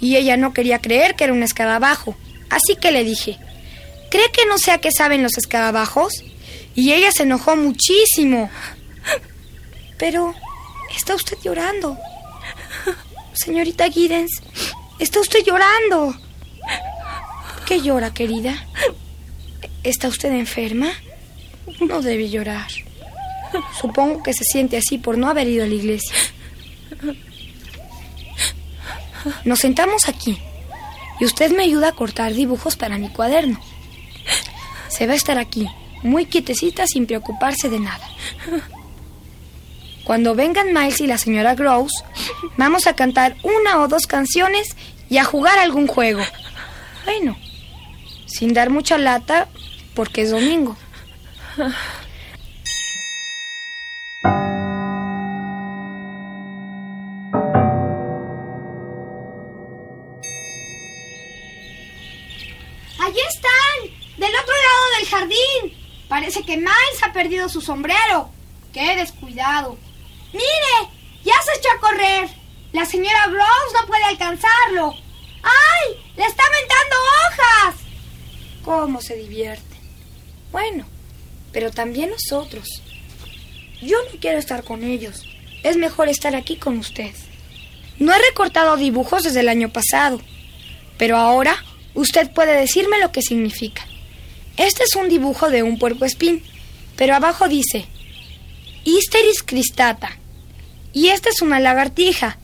Y 0.00 0.16
ella 0.16 0.36
no 0.36 0.52
quería 0.52 0.80
creer 0.80 1.16
que 1.16 1.24
era 1.24 1.32
un 1.32 1.42
escarabajo. 1.42 2.16
Así 2.50 2.76
que 2.76 2.92
le 2.92 3.04
dije, 3.04 3.38
¿cree 4.10 4.30
que 4.32 4.46
no 4.46 4.58
sé 4.58 4.70
a 4.70 4.78
qué 4.78 4.90
saben 4.92 5.22
los 5.22 5.36
escarabajos? 5.36 6.24
Y 6.74 6.92
ella 6.92 7.10
se 7.12 7.24
enojó 7.24 7.56
muchísimo. 7.56 8.50
Pero, 9.98 10.34
está 10.96 11.14
usted 11.14 11.36
llorando. 11.42 11.98
Señorita 13.32 13.90
Giddens, 13.90 14.30
está 14.98 15.20
usted 15.20 15.40
llorando. 15.44 16.14
¿Por 17.54 17.64
qué 17.66 17.80
llora, 17.80 18.12
querida? 18.14 18.54
¿Está 19.82 20.08
usted 20.08 20.32
enferma? 20.32 20.90
No 21.80 22.02
debe 22.02 22.28
llorar. 22.28 22.68
Supongo 23.80 24.22
que 24.22 24.32
se 24.32 24.44
siente 24.44 24.76
así 24.76 24.98
por 24.98 25.18
no 25.18 25.28
haber 25.28 25.48
ido 25.48 25.64
a 25.64 25.68
la 25.68 25.74
iglesia. 25.74 26.14
Nos 29.44 29.60
sentamos 29.60 30.08
aquí 30.08 30.38
y 31.20 31.24
usted 31.24 31.50
me 31.56 31.64
ayuda 31.64 31.88
a 31.88 31.92
cortar 31.92 32.32
dibujos 32.32 32.76
para 32.76 32.98
mi 32.98 33.08
cuaderno. 33.08 33.60
Se 34.88 35.06
va 35.06 35.12
a 35.12 35.16
estar 35.16 35.38
aquí, 35.38 35.68
muy 36.02 36.26
quietecita 36.26 36.86
sin 36.86 37.06
preocuparse 37.06 37.68
de 37.68 37.80
nada. 37.80 38.08
Cuando 40.04 40.34
vengan 40.34 40.72
Miles 40.72 41.00
y 41.00 41.06
la 41.06 41.18
señora 41.18 41.54
Gross, 41.54 41.92
vamos 42.56 42.86
a 42.86 42.94
cantar 42.94 43.36
una 43.42 43.80
o 43.80 43.88
dos 43.88 44.06
canciones 44.06 44.74
y 45.10 45.18
a 45.18 45.24
jugar 45.24 45.58
algún 45.58 45.86
juego. 45.86 46.22
Bueno, 47.04 47.36
sin 48.26 48.54
dar 48.54 48.70
mucha 48.70 48.96
lata, 48.98 49.48
porque 49.94 50.22
es 50.22 50.30
domingo. 50.30 50.76
Que 66.48 66.56
Miles 66.56 67.02
ha 67.02 67.12
perdido 67.12 67.46
su 67.50 67.60
sombrero. 67.60 68.30
¡Qué 68.72 68.96
descuidado! 68.96 69.76
¡Mire! 70.32 70.90
¡Ya 71.22 71.34
se 71.42 71.58
echó 71.58 71.68
a 71.76 71.78
correr! 71.78 72.30
La 72.72 72.86
señora 72.86 73.26
Gross 73.26 73.74
no 73.78 73.86
puede 73.86 74.04
alcanzarlo. 74.04 74.94
¡Ay! 75.42 76.12
¡Le 76.16 76.24
está 76.24 76.42
aventando 76.46 76.96
hojas! 77.20 77.74
¿Cómo 78.64 79.02
se 79.02 79.16
divierte? 79.16 79.76
Bueno, 80.50 80.86
pero 81.52 81.70
también 81.70 82.12
nosotros. 82.12 82.66
Yo 83.82 83.98
no 84.04 84.18
quiero 84.18 84.38
estar 84.38 84.64
con 84.64 84.84
ellos. 84.84 85.24
Es 85.62 85.76
mejor 85.76 86.08
estar 86.08 86.34
aquí 86.34 86.56
con 86.56 86.78
usted. 86.78 87.14
No 87.98 88.14
he 88.14 88.18
recortado 88.22 88.78
dibujos 88.78 89.24
desde 89.24 89.40
el 89.40 89.50
año 89.50 89.68
pasado, 89.68 90.18
pero 90.96 91.18
ahora 91.18 91.62
usted 91.92 92.32
puede 92.32 92.58
decirme 92.58 93.00
lo 93.00 93.12
que 93.12 93.20
significa. 93.20 93.87
Este 94.58 94.82
es 94.82 94.96
un 94.96 95.08
dibujo 95.08 95.50
de 95.50 95.62
un 95.62 95.78
puerco 95.78 96.04
espín, 96.04 96.42
pero 96.96 97.14
abajo 97.14 97.48
dice 97.48 97.86
Isteris 98.84 99.42
cristata. 99.44 100.10
Y 100.92 101.08
esta 101.08 101.28
es 101.28 101.42
una 101.42 101.60
lagartija, 101.60 102.38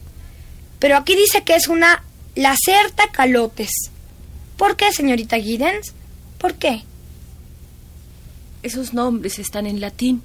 pero 0.79 0.97
aquí 0.97 1.17
dice 1.17 1.43
que 1.43 1.57
es 1.57 1.67
una 1.67 2.05
lacerta 2.37 3.11
calotes. 3.11 3.91
¿Por 4.57 4.77
qué, 4.77 4.93
señorita 4.93 5.41
Giddens? 5.41 5.93
¿Por 6.39 6.55
qué? 6.55 6.85
Esos 8.63 8.95
nombres 8.95 9.41
están 9.41 9.67
en 9.67 9.81
latín. 9.81 10.23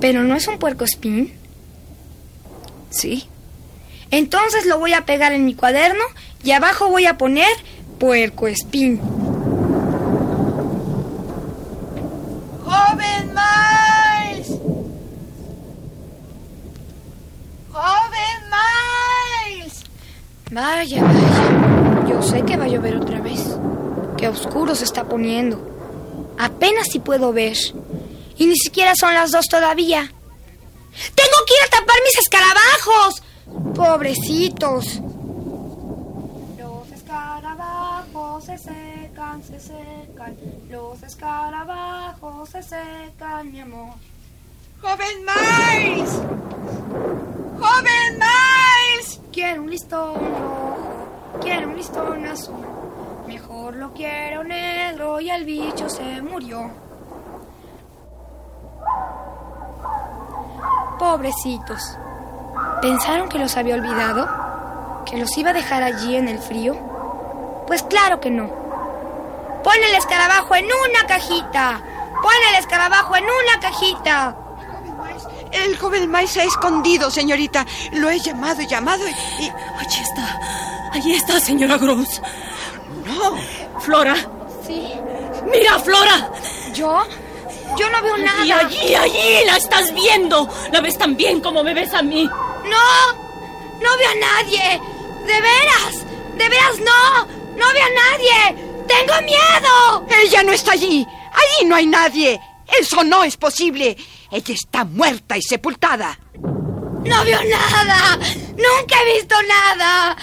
¿Pero 0.00 0.24
no 0.24 0.36
es 0.36 0.48
un 0.48 0.58
puerco 0.58 0.84
espín? 0.84 1.34
Sí. 2.88 3.24
Entonces 4.10 4.64
lo 4.64 4.78
voy 4.78 4.94
a 4.94 5.04
pegar 5.04 5.32
en 5.32 5.44
mi 5.44 5.54
cuaderno 5.54 6.04
y 6.42 6.52
abajo 6.52 6.88
voy 6.88 7.06
a 7.06 7.18
poner 7.18 7.48
puerco 7.98 8.46
espín. 8.48 9.00
¡Joven 12.64 13.34
Miles! 13.34 14.48
¡Joven 17.72 18.40
Miles! 18.52 19.84
Vaya, 20.50 21.02
vaya. 21.02 22.06
Yo 22.08 22.22
sé 22.22 22.42
que 22.42 22.56
va 22.56 22.64
a 22.64 22.68
llover 22.68 22.96
otra 22.96 23.20
vez. 23.20 23.56
Qué 24.16 24.28
oscuro 24.28 24.74
se 24.74 24.84
está 24.84 25.04
poniendo. 25.04 25.58
Apenas 26.38 26.88
si 26.90 26.98
puedo 26.98 27.32
ver. 27.32 27.56
Y 28.36 28.46
ni 28.46 28.56
siquiera 28.56 28.92
son 28.98 29.14
las 29.14 29.30
dos 29.30 29.46
todavía. 29.48 30.10
¡Tengo 31.14 31.38
que 31.46 31.54
ir 31.54 31.64
a 31.66 31.70
tapar 31.70 31.96
mis 32.04 32.18
escarabajos! 32.18 33.22
Pobrecitos. 33.74 35.00
Los 36.58 36.92
escarabajos 36.92 38.44
se 38.44 38.58
secan, 38.58 39.42
se 39.42 39.60
secan. 39.60 40.36
Los 40.68 41.02
escarabajos 41.02 42.48
se 42.50 42.62
secan, 42.62 43.50
mi 43.50 43.60
amor. 43.60 43.94
¡Joven 44.80 45.24
Miles! 45.24 46.10
¡Joven 47.58 48.18
Quiero 49.32 49.62
un 49.62 49.70
listón 49.70 50.14
rojo, 50.14 51.38
quiero 51.40 51.68
un 51.68 51.76
listón 51.76 52.26
azul. 52.26 52.66
Mejor 53.26 53.74
lo 53.76 53.92
quiero 53.92 54.44
negro 54.44 55.20
y 55.20 55.30
el 55.30 55.44
bicho 55.44 55.88
se 55.88 56.22
murió. 56.22 56.70
Pobrecitos. 60.98 61.98
¿Pensaron 62.80 63.28
que 63.28 63.38
los 63.38 63.56
había 63.56 63.74
olvidado? 63.74 64.28
¿Que 65.04 65.18
los 65.18 65.36
iba 65.36 65.50
a 65.50 65.54
dejar 65.54 65.82
allí 65.82 66.16
en 66.16 66.28
el 66.28 66.38
frío? 66.38 66.74
Pues 67.66 67.82
claro 67.82 68.20
que 68.20 68.30
no. 68.30 68.48
Pon 69.64 69.74
el 69.88 69.96
escarabajo 69.96 70.54
en 70.54 70.66
una 70.66 71.06
cajita. 71.06 71.82
Pon 72.22 72.32
el 72.50 72.56
escarabajo 72.58 73.16
en 73.16 73.24
una 73.24 73.60
cajita. 73.60 74.36
El 75.54 75.76
joven 75.78 76.10
Miles 76.10 76.30
se 76.30 76.40
ha 76.40 76.44
escondido, 76.44 77.10
señorita. 77.10 77.64
Lo 77.92 78.10
he 78.10 78.18
llamado 78.18 78.60
y 78.62 78.66
llamado 78.66 79.04
y... 79.06 79.44
y- 79.44 79.52
Allí 79.78 80.00
está. 80.02 80.40
Allí 80.92 81.14
está, 81.14 81.40
señora 81.40 81.76
Gross. 81.78 82.20
No. 83.06 83.36
Flora. 83.80 84.16
¿Sí? 84.66 84.92
Mira, 85.50 85.78
Flora. 85.78 86.30
¿Yo? 86.74 87.02
Yo 87.76 87.90
no 87.90 88.02
veo 88.02 88.16
nada. 88.18 88.44
Y 88.44 88.52
allí, 88.52 88.94
allí 88.94 89.44
la 89.46 89.56
estás 89.56 89.92
viendo. 89.94 90.48
La 90.72 90.80
ves 90.80 90.96
tan 90.98 91.16
bien 91.16 91.40
como 91.40 91.62
me 91.62 91.74
ves 91.74 91.92
a 91.94 92.02
mí. 92.02 92.24
¡No! 92.24 93.12
¡No 93.80 93.96
veo 93.98 94.10
a 94.10 94.14
nadie! 94.42 94.80
¡De 95.26 95.40
veras! 95.40 95.94
¡De 96.36 96.48
veras 96.48 96.78
no! 96.78 97.24
¡No 97.56 97.72
veo 97.72 97.84
a 97.84 98.12
nadie! 98.12 98.62
¡Tengo 98.86 99.14
miedo! 99.22 100.06
Ella 100.22 100.42
no 100.42 100.52
está 100.52 100.72
allí. 100.72 101.06
Allí 101.32 101.66
no 101.66 101.74
hay 101.76 101.86
nadie. 101.86 102.40
Eso 102.80 103.02
no 103.04 103.24
es 103.24 103.36
posible. 103.36 103.96
Ella 104.34 104.52
está 104.52 104.84
muerta 104.84 105.36
y 105.36 105.42
sepultada. 105.42 106.18
¡No 106.42 107.24
veo 107.24 107.40
nada! 107.44 108.16
¡Nunca 108.16 108.96
he 109.00 109.14
visto 109.14 109.36
nada! 109.42 110.16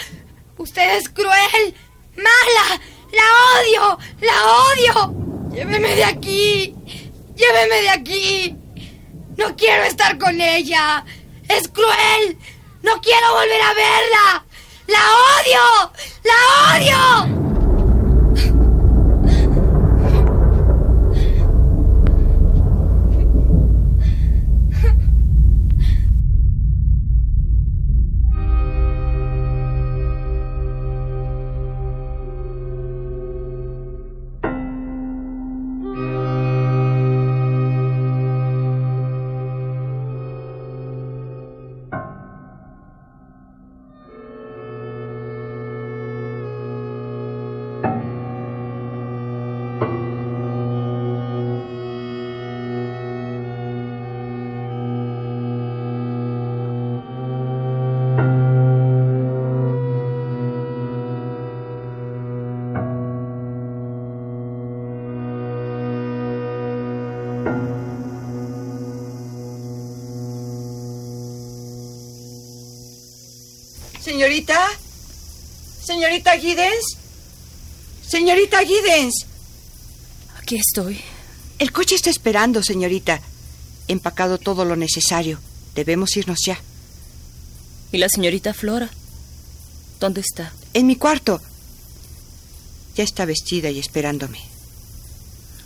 Usted 0.57 0.97
es 0.97 1.07
cruel, 1.07 1.73
mala, 2.17 2.81
la 3.13 3.23
odio, 3.55 3.99
la 4.19 4.35
odio. 4.67 5.49
Lléveme 5.53 5.95
de 5.95 6.03
aquí, 6.03 6.75
lléveme 7.37 7.81
de 7.83 7.89
aquí. 7.89 8.57
No 9.37 9.55
quiero 9.55 9.83
estar 9.83 10.17
con 10.17 10.41
ella. 10.41 11.05
Es 11.47 11.69
cruel. 11.69 12.37
No 12.83 12.99
quiero 12.99 13.31
volver 13.31 13.61
a 13.61 13.73
verla. 13.73 14.45
La 14.87 14.99
odio, 15.39 15.91
la 16.23 16.75
odio. 16.75 17.40
Señorita 75.83 76.37
Giddens. 76.37 76.97
Señorita 78.07 78.59
Giddens. 78.65 79.25
Aquí 80.37 80.57
estoy. 80.57 80.99
El 81.59 81.71
coche 81.71 81.95
está 81.95 82.09
esperando, 82.09 82.63
señorita. 82.63 83.21
He 83.87 83.93
empacado 83.93 84.37
todo 84.37 84.65
lo 84.65 84.75
necesario. 84.75 85.39
Debemos 85.75 86.15
irnos 86.17 86.39
ya. 86.45 86.59
¿Y 87.91 87.97
la 87.97 88.09
señorita 88.09 88.53
Flora? 88.53 88.89
¿Dónde 89.99 90.21
está? 90.21 90.53
En 90.73 90.87
mi 90.87 90.95
cuarto. 90.95 91.41
Ya 92.95 93.03
está 93.03 93.25
vestida 93.25 93.69
y 93.69 93.79
esperándome. 93.79 94.39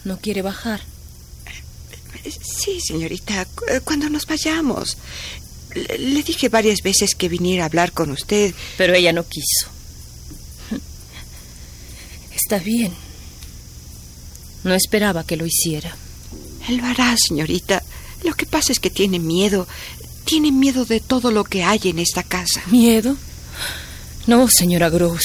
No 0.04 0.19
quiere 0.19 0.41
bajar. 0.41 0.82
Sí, 2.23 2.80
señorita, 2.82 3.47
eh, 3.67 3.82
cuando 3.84 4.10
nos 4.10 4.25
vayamos. 4.25 4.97
Le 5.75 6.23
dije 6.23 6.49
varias 6.49 6.82
veces 6.82 7.15
que 7.15 7.30
viniera 7.30 7.63
a 7.63 7.67
hablar 7.67 7.91
con 7.91 8.12
usted. 8.12 8.54
Pero 8.78 8.93
ella 8.93 9.13
no 9.13 9.25
quiso. 9.28 9.74
Está 12.45 12.60
bien. 12.60 12.93
No 14.63 14.75
esperaba 14.75 15.23
que 15.23 15.36
lo 15.36 15.47
hiciera. 15.47 15.97
Él 16.69 16.77
lo 16.77 16.86
hará, 16.86 17.15
señorita. 17.17 17.81
Lo 18.23 18.36
que 18.36 18.45
pasa 18.45 18.71
es 18.71 18.79
que 18.79 18.91
tiene 18.91 19.17
miedo. 19.17 19.67
Tiene 20.25 20.51
miedo 20.51 20.86
de 20.86 20.99
todo 20.99 21.31
lo 21.31 21.43
que 21.43 21.63
hay 21.63 21.79
en 21.86 21.97
esta 21.97 22.21
casa. 22.21 22.62
¿Miedo? 22.67 23.17
No, 24.27 24.47
señora 24.47 24.91
Gross. 24.91 25.23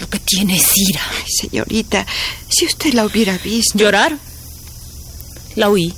Lo 0.00 0.10
que 0.10 0.18
tiene 0.18 0.56
es 0.56 0.76
ira. 0.76 1.02
Ay, 1.08 1.24
señorita, 1.40 2.04
si 2.48 2.66
usted 2.66 2.94
la 2.94 3.06
hubiera 3.06 3.38
visto. 3.38 3.78
¿Llorar? 3.78 4.18
La 5.54 5.70
oí. 5.70 5.94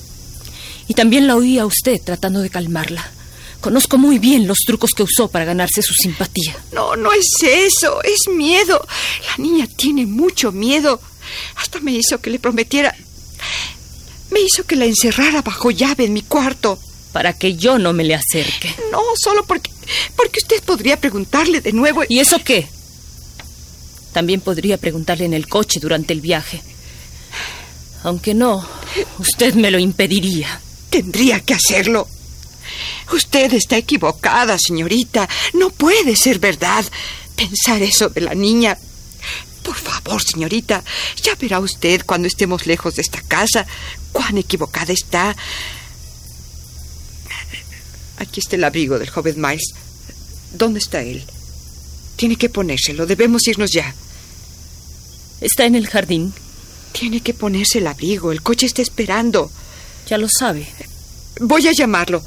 Y 0.86 0.92
también 0.92 1.26
la 1.26 1.36
oí 1.36 1.58
a 1.58 1.64
usted 1.64 1.98
tratando 2.04 2.40
de 2.40 2.50
calmarla. 2.50 3.10
Conozco 3.64 3.96
muy 3.96 4.18
bien 4.18 4.46
los 4.46 4.58
trucos 4.58 4.90
que 4.90 5.04
usó 5.04 5.28
para 5.28 5.46
ganarse 5.46 5.80
su 5.80 5.94
simpatía. 5.94 6.54
No, 6.72 6.96
no 6.96 7.10
es 7.14 7.24
eso, 7.42 8.02
es 8.02 8.28
miedo. 8.30 8.86
La 9.26 9.42
niña 9.42 9.66
tiene 9.74 10.04
mucho 10.04 10.52
miedo. 10.52 11.00
Hasta 11.56 11.80
me 11.80 11.92
hizo 11.92 12.20
que 12.20 12.28
le 12.28 12.38
prometiera... 12.38 12.94
Me 14.30 14.40
hizo 14.40 14.64
que 14.64 14.76
la 14.76 14.84
encerrara 14.84 15.40
bajo 15.40 15.70
llave 15.70 16.04
en 16.04 16.12
mi 16.12 16.20
cuarto. 16.20 16.78
Para 17.14 17.32
que 17.32 17.56
yo 17.56 17.78
no 17.78 17.94
me 17.94 18.04
le 18.04 18.14
acerque. 18.14 18.74
No, 18.92 19.00
solo 19.16 19.46
porque... 19.46 19.70
Porque 20.14 20.40
usted 20.42 20.62
podría 20.62 21.00
preguntarle 21.00 21.62
de 21.62 21.72
nuevo... 21.72 22.02
¿Y 22.06 22.18
eso 22.18 22.38
qué? 22.44 22.68
También 24.12 24.42
podría 24.42 24.76
preguntarle 24.76 25.24
en 25.24 25.32
el 25.32 25.48
coche 25.48 25.80
durante 25.80 26.12
el 26.12 26.20
viaje. 26.20 26.62
Aunque 28.02 28.34
no, 28.34 28.62
usted 29.18 29.54
me 29.54 29.70
lo 29.70 29.78
impediría. 29.78 30.60
Tendría 30.90 31.40
que 31.40 31.54
hacerlo. 31.54 32.06
Usted 33.12 33.52
está 33.54 33.76
equivocada, 33.76 34.56
señorita. 34.58 35.28
No 35.54 35.70
puede 35.70 36.16
ser 36.16 36.38
verdad 36.38 36.84
pensar 37.36 37.82
eso 37.82 38.08
de 38.08 38.20
la 38.20 38.34
niña. 38.34 38.78
Por 39.62 39.76
favor, 39.76 40.22
señorita, 40.22 40.84
ya 41.22 41.34
verá 41.36 41.58
usted 41.58 42.02
cuando 42.04 42.28
estemos 42.28 42.66
lejos 42.66 42.96
de 42.96 43.02
esta 43.02 43.22
casa 43.22 43.66
cuán 44.12 44.36
equivocada 44.38 44.92
está. 44.92 45.34
Aquí 48.18 48.40
está 48.40 48.56
el 48.56 48.64
abrigo 48.64 48.98
del 48.98 49.10
joven 49.10 49.40
Miles. 49.40 49.74
¿Dónde 50.52 50.78
está 50.78 51.02
él? 51.02 51.24
Tiene 52.16 52.36
que 52.36 52.48
ponérselo. 52.48 53.06
Debemos 53.06 53.46
irnos 53.48 53.72
ya. 53.72 53.92
Está 55.40 55.64
en 55.64 55.74
el 55.74 55.88
jardín. 55.88 56.32
Tiene 56.92 57.20
que 57.20 57.34
ponerse 57.34 57.78
el 57.78 57.86
abrigo. 57.86 58.30
El 58.30 58.42
coche 58.42 58.66
está 58.66 58.82
esperando. 58.82 59.50
Ya 60.06 60.18
lo 60.18 60.28
sabe. 60.28 60.68
Voy 61.40 61.66
a 61.66 61.72
llamarlo. 61.72 62.22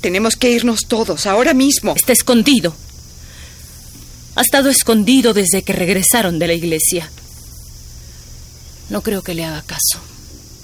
Tenemos 0.00 0.36
que 0.36 0.50
irnos 0.50 0.86
todos, 0.86 1.26
ahora 1.26 1.54
mismo. 1.54 1.94
Está 1.94 2.12
escondido. 2.12 2.74
Ha 4.34 4.42
estado 4.42 4.70
escondido 4.70 5.34
desde 5.34 5.62
que 5.62 5.72
regresaron 5.72 6.38
de 6.38 6.46
la 6.46 6.54
iglesia. 6.54 7.10
No 8.88 9.02
creo 9.02 9.22
que 9.22 9.34
le 9.34 9.44
haga 9.44 9.62
caso. 9.62 10.00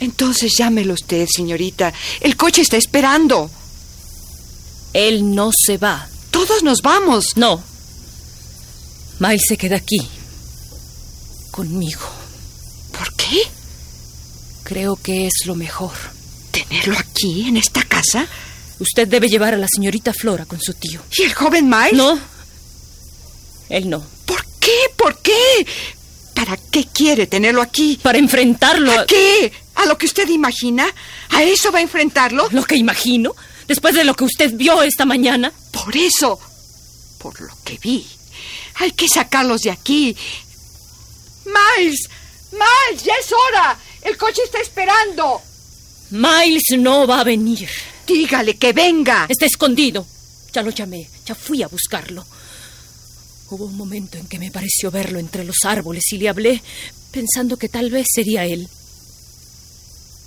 Entonces 0.00 0.52
llámelo 0.56 0.94
usted, 0.94 1.26
señorita. 1.28 1.92
El 2.20 2.36
coche 2.36 2.62
está 2.62 2.76
esperando. 2.76 3.50
Él 4.92 5.34
no 5.34 5.50
se 5.52 5.78
va. 5.78 6.08
Todos 6.30 6.62
nos 6.62 6.80
vamos. 6.82 7.36
No. 7.36 7.62
Miles 9.18 9.42
se 9.48 9.56
queda 9.56 9.76
aquí. 9.76 10.00
Conmigo. 11.50 12.08
¿Por 12.92 13.14
qué? 13.14 13.42
Creo 14.64 14.96
que 14.96 15.26
es 15.26 15.46
lo 15.46 15.54
mejor. 15.54 15.92
¿Tenerlo 16.50 16.98
aquí, 16.98 17.48
en 17.48 17.56
esta 17.56 17.82
casa? 17.82 18.26
Usted 18.78 19.08
debe 19.08 19.28
llevar 19.28 19.54
a 19.54 19.56
la 19.56 19.68
señorita 19.68 20.12
Flora 20.12 20.44
con 20.44 20.60
su 20.60 20.74
tío. 20.74 21.00
¿Y 21.16 21.22
el 21.22 21.34
joven 21.34 21.68
Miles? 21.68 21.94
No. 21.94 22.18
Él 23.68 23.88
no. 23.88 24.04
¿Por 24.26 24.44
qué? 24.60 24.76
¿Por 24.96 25.18
qué? 25.22 25.66
¿Para 26.34 26.56
qué 26.70 26.86
quiere 26.92 27.26
tenerlo 27.26 27.62
aquí? 27.62 27.98
Para 28.02 28.18
enfrentarlo 28.18 28.92
¿A 28.92 29.06
qué? 29.06 29.50
¿A 29.76 29.86
lo 29.86 29.96
que 29.96 30.06
usted 30.06 30.28
imagina? 30.28 30.86
¿A 31.30 31.42
eso 31.42 31.72
va 31.72 31.78
a 31.78 31.82
enfrentarlo? 31.82 32.48
¿Lo 32.50 32.64
que 32.64 32.76
imagino? 32.76 33.34
Después 33.66 33.94
de 33.94 34.04
lo 34.04 34.14
que 34.14 34.24
usted 34.24 34.52
vio 34.54 34.82
esta 34.82 35.04
mañana. 35.04 35.52
Por 35.72 35.96
eso. 35.96 36.38
Por 37.18 37.40
lo 37.40 37.54
que 37.64 37.78
vi. 37.78 38.06
Hay 38.76 38.92
que 38.92 39.08
sacarlos 39.08 39.62
de 39.62 39.70
aquí. 39.70 40.14
Miles. 41.46 42.08
Miles, 42.52 43.02
ya 43.02 43.14
es 43.14 43.32
hora. 43.32 43.78
El 44.02 44.16
coche 44.16 44.42
está 44.44 44.60
esperando. 44.60 45.40
Miles 46.10 46.64
no 46.78 47.06
va 47.06 47.20
a 47.20 47.24
venir. 47.24 47.68
Dígale 48.06 48.56
que 48.56 48.72
venga. 48.72 49.26
Está 49.28 49.46
escondido. 49.46 50.06
Ya 50.52 50.62
lo 50.62 50.70
llamé. 50.70 51.08
Ya 51.26 51.34
fui 51.34 51.62
a 51.62 51.68
buscarlo. 51.68 52.24
Hubo 53.50 53.66
un 53.66 53.76
momento 53.76 54.18
en 54.18 54.26
que 54.26 54.38
me 54.38 54.50
pareció 54.50 54.90
verlo 54.90 55.18
entre 55.18 55.44
los 55.44 55.58
árboles 55.64 56.04
y 56.12 56.18
le 56.18 56.28
hablé 56.28 56.62
pensando 57.12 57.56
que 57.56 57.68
tal 57.68 57.90
vez 57.90 58.06
sería 58.12 58.44
él. 58.44 58.68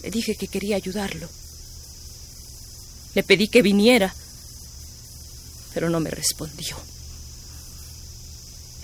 Le 0.04 0.12
dije 0.12 0.36
que 0.36 0.48
quería 0.48 0.76
ayudarlo. 0.76 1.30
Le 3.16 3.24
pedí 3.24 3.48
que 3.48 3.62
viniera, 3.62 4.14
pero 5.74 5.90
no 5.90 6.00
me 6.00 6.10
respondió. 6.10 6.78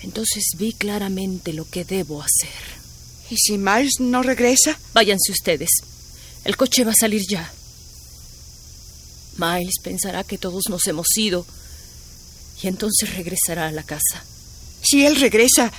Entonces 0.02 0.44
vi 0.56 0.72
claramente 0.72 1.52
lo 1.52 1.68
que 1.68 1.84
debo 1.84 2.22
hacer. 2.22 2.76
¿Y 3.30 3.36
si 3.36 3.56
Miles 3.56 3.94
no 4.00 4.22
regresa? 4.22 4.78
Váyanse 4.92 5.32
ustedes. 5.32 5.70
El 6.44 6.56
coche 6.56 6.84
va 6.84 6.92
a 6.92 7.00
salir 7.00 7.22
ya. 7.28 7.52
Miles 9.38 9.74
pensará 9.82 10.24
que 10.24 10.38
todos 10.38 10.64
nos 10.68 10.86
hemos 10.86 11.06
ido 11.16 11.46
y 12.62 12.68
entonces 12.68 13.14
regresará 13.14 13.68
a 13.68 13.72
la 13.72 13.82
casa. 13.82 14.24
Si 14.82 15.04
él 15.04 15.16
regresa, 15.16 15.72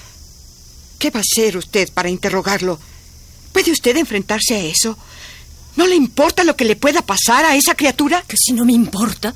¿qué 1.00 1.10
va 1.10 1.20
a 1.20 1.24
hacer 1.24 1.58
usted 1.58 1.92
para 1.92 2.10
interrogarlo? 2.10 2.80
¿Puede 3.52 3.72
usted 3.72 3.96
enfrentarse 3.98 4.56
a 4.56 4.62
eso? 4.62 4.98
¿No 5.76 5.88
le 5.88 5.96
importa 5.96 6.44
lo 6.44 6.56
que 6.56 6.66
le 6.66 6.76
pueda 6.76 7.02
pasar 7.02 7.46
a 7.46 7.56
esa 7.56 7.76
criatura? 7.76 8.24
Que 8.28 8.38
si 8.38 8.54
no 8.54 8.66
me 8.66 8.74
importa. 8.74 9.34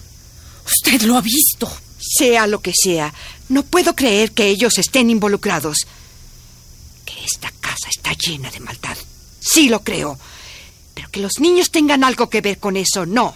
Usted 0.66 1.02
lo 1.04 1.18
ha 1.18 1.22
visto. 1.22 1.72
Sea 2.00 2.48
lo 2.48 2.62
que 2.62 2.74
sea, 2.76 3.14
no 3.50 3.64
puedo 3.64 3.96
creer 3.96 4.32
que 4.32 4.48
ellos 4.48 4.78
estén 4.80 5.12
involucrados. 5.12 5.86
Que 7.06 7.24
esta 7.24 7.52
casa 7.62 7.90
está 7.90 8.14
llena 8.14 8.50
de 8.50 8.60
maldad. 8.60 8.98
Sí 9.40 9.70
lo 9.70 9.84
creo. 9.84 10.18
Pero 10.96 11.10
que 11.12 11.20
los 11.20 11.34
niños 11.40 11.70
tengan 11.70 12.04
algo 12.04 12.28
que 12.30 12.42
ver 12.42 12.58
con 12.58 12.76
eso, 12.76 13.06
no. 13.06 13.36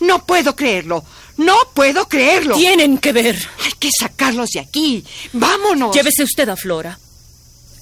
No 0.00 0.24
puedo 0.24 0.54
creerlo. 0.54 1.04
No 1.36 1.56
puedo 1.74 2.08
creerlo. 2.08 2.56
Tienen 2.56 2.98
que 2.98 3.12
ver. 3.12 3.36
Hay 3.64 3.72
que 3.72 3.90
sacarlos 3.98 4.50
de 4.50 4.60
aquí. 4.60 5.04
Vámonos. 5.32 5.94
Llévese 5.94 6.22
usted 6.22 6.48
a 6.48 6.56
Flora. 6.56 6.98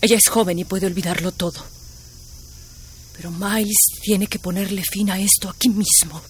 Ella 0.01 0.17
es 0.17 0.29
joven 0.29 0.59
y 0.59 0.65
puede 0.65 0.87
olvidarlo 0.87 1.33
todo. 1.33 1.65
Pero 3.17 3.31
Miles 3.31 3.77
tiene 4.03 4.27
que 4.27 4.39
ponerle 4.39 4.83
fin 4.83 5.11
a 5.11 5.21
esto 5.21 5.49
aquí 5.49 5.69
mismo. 5.69 6.21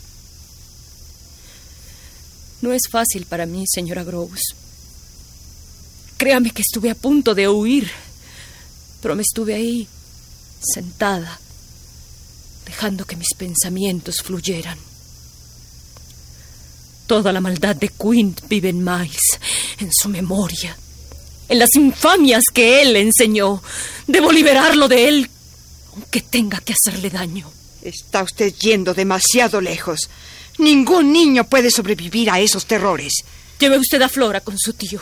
No 2.60 2.72
es 2.72 2.82
fácil 2.90 3.26
para 3.26 3.46
mí, 3.46 3.64
señora 3.66 4.04
Groves. 4.04 4.54
Créame 6.16 6.52
que 6.52 6.62
estuve 6.62 6.90
a 6.90 6.94
punto 6.94 7.34
de 7.34 7.48
huir, 7.48 7.90
pero 9.00 9.16
me 9.16 9.22
estuve 9.22 9.54
ahí, 9.54 9.88
sentada, 10.60 11.40
dejando 12.64 13.04
que 13.04 13.16
mis 13.16 13.34
pensamientos 13.36 14.18
fluyeran. 14.22 14.78
Toda 17.06 17.32
la 17.32 17.40
maldad 17.40 17.76
de 17.76 17.88
Quint 17.88 18.40
vive 18.48 18.70
en 18.70 18.82
Miles, 18.84 19.38
en 19.78 19.90
su 19.92 20.08
memoria, 20.08 20.76
en 21.48 21.58
las 21.58 21.74
infamias 21.74 22.44
que 22.52 22.82
él 22.82 22.94
le 22.94 23.00
enseñó. 23.00 23.62
Debo 24.06 24.32
liberarlo 24.32 24.88
de 24.88 25.08
él, 25.08 25.30
aunque 25.94 26.20
tenga 26.22 26.60
que 26.60 26.74
hacerle 26.74 27.10
daño. 27.10 27.50
Está 27.82 28.22
usted 28.22 28.54
yendo 28.54 28.94
demasiado 28.94 29.60
lejos. 29.60 30.08
Ningún 30.58 31.12
niño 31.12 31.44
puede 31.44 31.70
sobrevivir 31.70 32.30
a 32.30 32.40
esos 32.40 32.66
terrores. 32.66 33.12
Lleve 33.58 33.78
usted 33.78 34.00
a 34.02 34.08
Flora 34.08 34.40
con 34.40 34.58
su 34.58 34.72
tío 34.72 35.00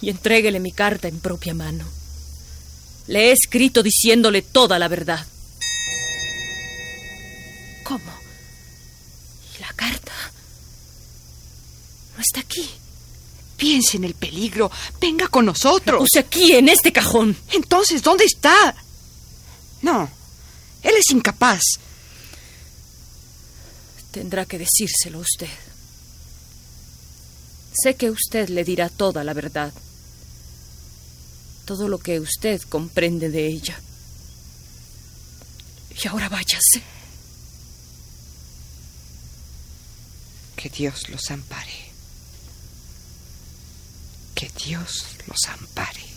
y 0.00 0.10
entréguele 0.10 0.60
mi 0.60 0.72
carta 0.72 1.08
en 1.08 1.20
propia 1.20 1.54
mano. 1.54 1.84
Le 3.06 3.28
he 3.28 3.32
escrito 3.32 3.82
diciéndole 3.82 4.42
toda 4.42 4.78
la 4.78 4.88
verdad. 4.88 5.26
¿Cómo? 7.84 8.12
¿Y 9.56 9.60
la 9.60 9.72
carta? 9.74 10.05
No 12.16 12.22
está 12.22 12.40
aquí. 12.40 12.68
Piense 13.56 13.96
en 13.96 14.04
el 14.04 14.14
peligro. 14.14 14.70
Venga 15.00 15.28
con 15.28 15.46
nosotros. 15.46 16.08
Sea, 16.10 16.22
aquí, 16.22 16.52
en 16.52 16.68
este 16.68 16.92
cajón. 16.92 17.36
Entonces, 17.52 18.02
¿dónde 18.02 18.24
está? 18.24 18.74
No. 19.82 20.10
Él 20.82 20.94
es 20.96 21.10
incapaz. 21.10 21.60
Tendrá 24.10 24.46
que 24.46 24.58
decírselo 24.58 25.20
usted. 25.20 25.48
Sé 27.82 27.96
que 27.96 28.10
usted 28.10 28.48
le 28.48 28.64
dirá 28.64 28.88
toda 28.88 29.22
la 29.24 29.34
verdad. 29.34 29.72
Todo 31.66 31.88
lo 31.88 31.98
que 31.98 32.20
usted 32.20 32.62
comprende 32.62 33.28
de 33.28 33.46
ella. 33.46 33.78
Y 36.02 36.08
ahora 36.08 36.28
váyase. 36.28 36.82
Que 40.56 40.70
Dios 40.70 41.08
los 41.10 41.30
ampare. 41.30 41.95
Que 44.36 44.50
Dios 44.50 45.16
los 45.26 45.48
ampare. 45.48 46.15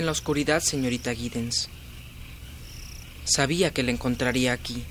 En 0.00 0.06
la 0.06 0.12
oscuridad, 0.12 0.60
señorita 0.60 1.14
Giddens? 1.14 1.68
Sabía 3.24 3.72
que 3.72 3.84
la 3.84 3.92
encontraría 3.92 4.52
aquí. 4.52 4.82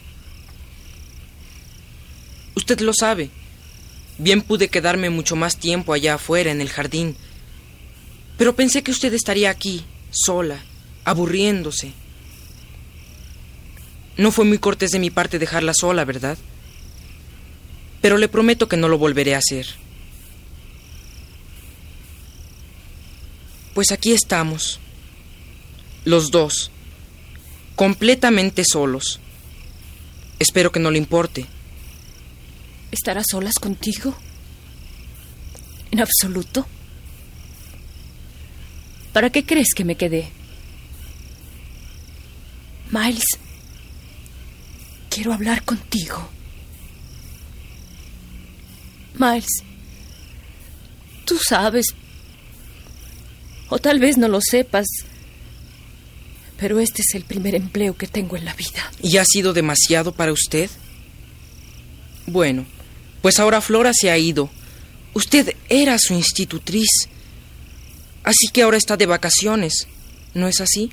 Usted 2.56 2.80
lo 2.80 2.94
sabe. 2.94 3.30
Bien 4.18 4.42
pude 4.42 4.70
quedarme 4.70 5.10
mucho 5.10 5.36
más 5.36 5.58
tiempo 5.58 5.94
allá 5.94 6.14
afuera 6.14 6.52
en 6.52 6.62
el 6.62 6.70
jardín. 6.70 7.18
Pero 8.38 8.56
pensé 8.56 8.84
que 8.84 8.92
usted 8.92 9.14
estaría 9.14 9.50
aquí, 9.50 9.84
sola, 10.12 10.60
aburriéndose. 11.04 11.92
No 14.18 14.32
fue 14.32 14.46
muy 14.46 14.58
cortés 14.58 14.92
de 14.92 15.00
mi 15.00 15.10
parte 15.10 15.40
dejarla 15.40 15.74
sola, 15.74 16.06
¿verdad? 16.06 16.38
Pero 18.02 18.18
le 18.18 18.28
prometo 18.28 18.68
que 18.70 18.78
no 18.78 18.88
lo 18.88 18.98
volveré 18.98 19.36
a 19.36 19.40
hacer. 19.40 19.68
Pues 23.74 23.92
aquí 23.92 24.12
estamos, 24.12 24.80
los 26.10 26.32
dos, 26.32 26.72
completamente 27.76 28.64
solos. 28.66 29.20
Espero 30.40 30.72
que 30.72 30.80
no 30.80 30.92
le 30.92 30.98
importe. 30.98 31.46
¿Estar 32.92 33.18
a 33.18 33.24
solas 33.24 33.54
contigo? 33.56 34.16
¿En 35.92 36.00
absoluto? 36.00 36.66
¿Para 39.14 39.30
qué 39.30 39.46
crees 39.46 39.74
que 39.76 39.86
me 39.86 39.96
quedé? 39.96 40.30
Miles, 42.92 43.26
quiero 45.10 45.34
hablar 45.34 45.64
contigo. 45.64 46.28
Miles, 49.14 49.64
tú 51.26 51.38
sabes, 51.38 51.94
o 53.70 53.78
tal 53.78 54.00
vez 54.00 54.18
no 54.18 54.28
lo 54.28 54.40
sepas, 54.42 54.88
pero 56.60 56.80
este 56.80 57.02
es 57.02 57.16
el 57.16 57.24
primer 57.24 57.56
empleo 57.56 57.96
que 57.96 58.08
tengo 58.08 58.36
en 58.36 58.46
la 58.46 58.54
vida. 58.54 58.92
¿Y 59.02 59.18
ha 59.18 59.24
sido 59.26 59.54
demasiado 59.54 60.12
para 60.12 60.34
usted? 60.34 60.70
Bueno, 62.28 62.66
pues 63.22 63.40
ahora 63.40 63.62
Flora 63.62 63.92
se 63.94 64.12
ha 64.12 64.18
ido. 64.18 64.50
Usted 65.14 65.56
era 65.70 65.98
su 65.98 66.14
institutriz. 66.14 66.90
Así 68.24 68.48
que 68.52 68.64
ahora 68.64 68.78
está 68.78 68.98
de 68.98 69.06
vacaciones. 69.06 69.88
¿No 70.34 70.48
es 70.48 70.60
así? 70.60 70.92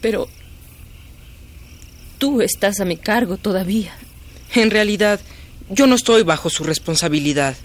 Pero 0.00 0.28
tú 2.18 2.40
estás 2.40 2.78
a 2.80 2.84
mi 2.84 2.96
cargo 2.96 3.36
todavía. 3.36 3.96
En 4.54 4.70
realidad, 4.70 5.20
yo 5.70 5.88
no 5.88 5.96
estoy 5.96 6.22
bajo 6.22 6.50
su 6.50 6.62
responsabilidad. 6.62 7.56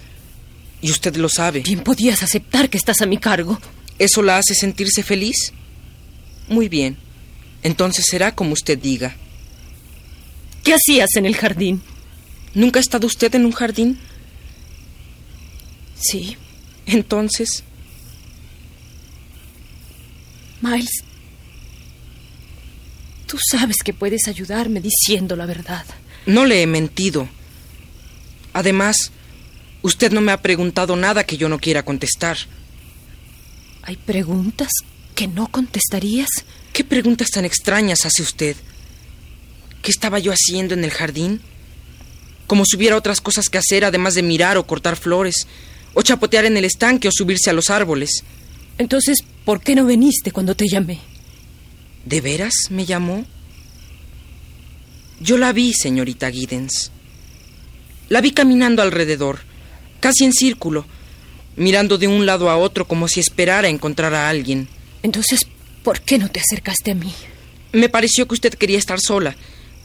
Y 0.81 0.89
usted 0.89 1.15
lo 1.15 1.29
sabe. 1.29 1.59
Bien 1.59 1.81
podías 1.81 2.23
aceptar 2.23 2.69
que 2.69 2.77
estás 2.77 3.01
a 3.01 3.05
mi 3.05 3.17
cargo. 3.17 3.59
¿Eso 3.99 4.23
la 4.23 4.37
hace 4.37 4.55
sentirse 4.55 5.03
feliz? 5.03 5.53
Muy 6.47 6.69
bien. 6.69 6.97
Entonces 7.63 8.05
será 8.09 8.33
como 8.35 8.53
usted 8.53 8.77
diga. 8.77 9.15
¿Qué 10.63 10.73
hacías 10.73 11.09
en 11.15 11.25
el 11.25 11.35
jardín? 11.35 11.81
¿Nunca 12.53 12.79
ha 12.79 12.81
estado 12.81 13.07
usted 13.07 13.33
en 13.35 13.45
un 13.45 13.51
jardín? 13.51 13.99
Sí. 15.95 16.37
Entonces, 16.85 17.63
Miles, 20.61 21.03
tú 23.27 23.37
sabes 23.51 23.77
que 23.83 23.93
puedes 23.93 24.27
ayudarme 24.27 24.81
diciendo 24.81 25.35
la 25.35 25.45
verdad. 25.45 25.85
no 26.25 26.45
le 26.45 26.61
he 26.61 26.67
mentido. 26.67 27.29
Además, 28.53 29.11
usted 29.83 30.11
no 30.11 30.21
me 30.21 30.31
ha 30.31 30.41
preguntado 30.41 30.95
nada 30.95 31.23
que 31.23 31.37
yo 31.37 31.47
no 31.47 31.59
quiera 31.59 31.83
contestar. 31.83 32.37
¿Hay 33.83 33.95
preguntas 33.95 34.69
que 35.15 35.27
no 35.27 35.47
contestarías? 35.47 36.29
¿Qué 36.79 36.85
preguntas 36.85 37.27
tan 37.29 37.43
extrañas 37.43 38.05
hace 38.05 38.21
usted? 38.21 38.55
¿Qué 39.81 39.91
estaba 39.91 40.17
yo 40.17 40.31
haciendo 40.31 40.75
en 40.75 40.85
el 40.85 40.91
jardín? 40.91 41.41
Como 42.47 42.63
si 42.63 42.77
hubiera 42.77 42.95
otras 42.95 43.19
cosas 43.19 43.49
que 43.49 43.57
hacer 43.57 43.83
además 43.83 44.13
de 44.13 44.23
mirar 44.23 44.55
o 44.55 44.65
cortar 44.65 44.95
flores, 44.95 45.45
o 45.93 46.01
chapotear 46.03 46.45
en 46.45 46.55
el 46.55 46.63
estanque 46.63 47.09
o 47.09 47.11
subirse 47.11 47.49
a 47.49 47.53
los 47.53 47.69
árboles. 47.69 48.23
Entonces, 48.77 49.25
¿por 49.43 49.59
qué 49.59 49.75
no 49.75 49.85
viniste 49.85 50.31
cuando 50.31 50.55
te 50.55 50.69
llamé? 50.69 51.01
¿De 52.05 52.21
veras 52.21 52.53
me 52.69 52.85
llamó? 52.85 53.25
Yo 55.19 55.37
la 55.37 55.51
vi, 55.51 55.73
señorita 55.73 56.31
Giddens. 56.31 56.91
La 58.07 58.21
vi 58.21 58.31
caminando 58.31 58.81
alrededor, 58.81 59.39
casi 59.99 60.23
en 60.23 60.31
círculo, 60.31 60.85
mirando 61.57 61.97
de 61.97 62.07
un 62.07 62.25
lado 62.25 62.49
a 62.49 62.55
otro 62.55 62.87
como 62.87 63.09
si 63.09 63.19
esperara 63.19 63.67
encontrar 63.67 64.13
a 64.13 64.29
alguien. 64.29 64.69
Entonces, 65.03 65.45
¿por 65.83 66.01
qué 66.01 66.17
no 66.17 66.29
te 66.29 66.39
acercaste 66.39 66.91
a 66.91 66.95
mí? 66.95 67.13
Me 67.71 67.89
pareció 67.89 68.27
que 68.27 68.33
usted 68.35 68.53
quería 68.55 68.77
estar 68.77 68.99
sola. 68.99 69.35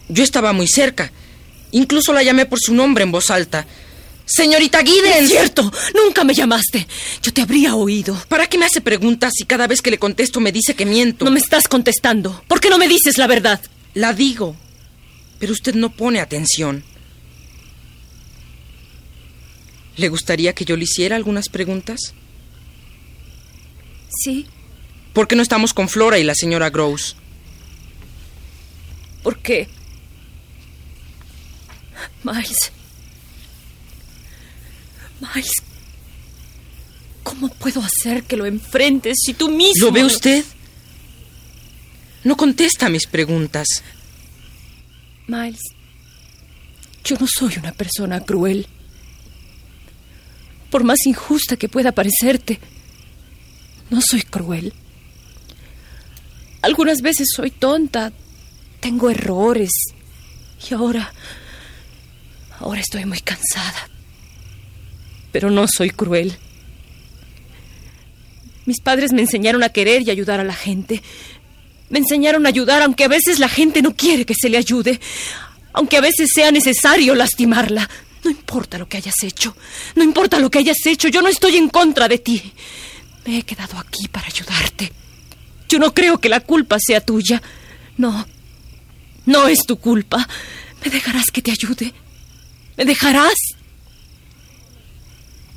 Yo 0.08 0.22
estaba 0.24 0.52
muy 0.52 0.66
cerca. 0.68 1.12
Incluso 1.72 2.12
la 2.12 2.22
llamé 2.22 2.46
por 2.46 2.58
su 2.60 2.74
nombre 2.74 3.04
en 3.04 3.12
voz 3.12 3.30
alta. 3.30 3.66
Señorita 4.26 4.80
Es 4.80 4.90
Giddens. 4.90 5.28
cierto, 5.30 5.70
nunca 5.94 6.24
me 6.24 6.32
llamaste. 6.34 6.86
Yo 7.22 7.32
te 7.32 7.42
habría 7.42 7.74
oído. 7.74 8.16
¿Para 8.28 8.46
qué 8.46 8.56
me 8.56 8.64
hace 8.64 8.80
preguntas 8.80 9.32
si 9.36 9.44
cada 9.44 9.66
vez 9.66 9.82
que 9.82 9.90
le 9.90 9.98
contesto 9.98 10.40
me 10.40 10.52
dice 10.52 10.74
que 10.74 10.86
miento? 10.86 11.24
No 11.24 11.30
me 11.30 11.40
estás 11.40 11.68
contestando. 11.68 12.42
¿Por 12.48 12.60
qué 12.60 12.70
no 12.70 12.78
me 12.78 12.88
dices 12.88 13.18
la 13.18 13.26
verdad? 13.26 13.60
La 13.92 14.12
digo, 14.14 14.56
pero 15.38 15.52
usted 15.52 15.74
no 15.74 15.90
pone 15.90 16.20
atención. 16.20 16.84
¿Le 19.96 20.08
gustaría 20.08 20.54
que 20.54 20.64
yo 20.64 20.76
le 20.76 20.84
hiciera 20.84 21.16
algunas 21.16 21.48
preguntas? 21.48 22.14
Sí, 24.22 24.46
¿Por 25.14 25.26
qué 25.26 25.36
no 25.36 25.42
estamos 25.42 25.72
con 25.72 25.88
Flora 25.88 26.18
y 26.18 26.24
la 26.24 26.34
señora 26.34 26.68
Gross? 26.68 27.16
¿por 29.24 29.38
qué? 29.38 29.66
Miles. 32.22 32.70
Miles. 35.20 35.52
¿Cómo 37.22 37.48
puedo 37.48 37.80
hacer 37.80 38.24
que 38.24 38.36
lo 38.36 38.44
enfrentes 38.44 39.16
si 39.24 39.32
tú 39.32 39.48
mismo... 39.48 39.86
¿Lo 39.86 39.92
ve 39.92 40.04
usted? 40.04 40.44
No 42.22 42.36
contesta 42.36 42.86
a 42.86 42.90
mis 42.90 43.06
preguntas. 43.06 43.66
Miles, 45.26 45.62
yo 47.02 47.16
no 47.18 47.26
soy 47.26 47.54
una 47.56 47.72
persona 47.72 48.20
cruel. 48.20 48.66
Por 50.70 50.84
más 50.84 51.06
injusta 51.06 51.56
que 51.56 51.70
pueda 51.70 51.92
parecerte, 51.92 52.60
no 53.88 54.00
soy 54.02 54.22
cruel. 54.22 54.74
Algunas 56.64 57.02
veces 57.02 57.28
soy 57.30 57.50
tonta, 57.50 58.10
tengo 58.80 59.10
errores 59.10 59.68
y 60.66 60.72
ahora, 60.72 61.12
ahora 62.58 62.80
estoy 62.80 63.04
muy 63.04 63.20
cansada. 63.20 63.90
Pero 65.30 65.50
no 65.50 65.66
soy 65.68 65.90
cruel. 65.90 66.34
Mis 68.64 68.80
padres 68.80 69.12
me 69.12 69.20
enseñaron 69.20 69.62
a 69.62 69.68
querer 69.68 70.04
y 70.06 70.10
ayudar 70.10 70.40
a 70.40 70.44
la 70.44 70.54
gente. 70.54 71.02
Me 71.90 71.98
enseñaron 71.98 72.46
a 72.46 72.48
ayudar 72.48 72.80
aunque 72.80 73.04
a 73.04 73.08
veces 73.08 73.40
la 73.40 73.50
gente 73.50 73.82
no 73.82 73.94
quiere 73.94 74.24
que 74.24 74.34
se 74.34 74.48
le 74.48 74.56
ayude, 74.56 74.98
aunque 75.74 75.98
a 75.98 76.00
veces 76.00 76.30
sea 76.34 76.50
necesario 76.50 77.14
lastimarla. 77.14 77.90
No 78.24 78.30
importa 78.30 78.78
lo 78.78 78.88
que 78.88 78.96
hayas 78.96 79.22
hecho, 79.22 79.54
no 79.96 80.02
importa 80.02 80.38
lo 80.38 80.50
que 80.50 80.60
hayas 80.60 80.78
hecho, 80.86 81.08
yo 81.08 81.20
no 81.20 81.28
estoy 81.28 81.58
en 81.58 81.68
contra 81.68 82.08
de 82.08 82.16
ti. 82.16 82.54
Me 83.26 83.40
he 83.40 83.42
quedado 83.42 83.78
aquí 83.78 84.08
para 84.08 84.28
ayudarte. 84.28 85.03
Yo 85.74 85.80
no 85.80 85.92
creo 85.92 86.18
que 86.18 86.28
la 86.28 86.38
culpa 86.38 86.78
sea 86.78 87.00
tuya. 87.00 87.42
No, 87.96 88.24
no 89.26 89.48
es 89.48 89.66
tu 89.66 89.80
culpa. 89.80 90.28
¿Me 90.84 90.88
dejarás 90.88 91.32
que 91.32 91.42
te 91.42 91.50
ayude? 91.50 91.92
¿Me 92.76 92.84
dejarás? 92.84 93.34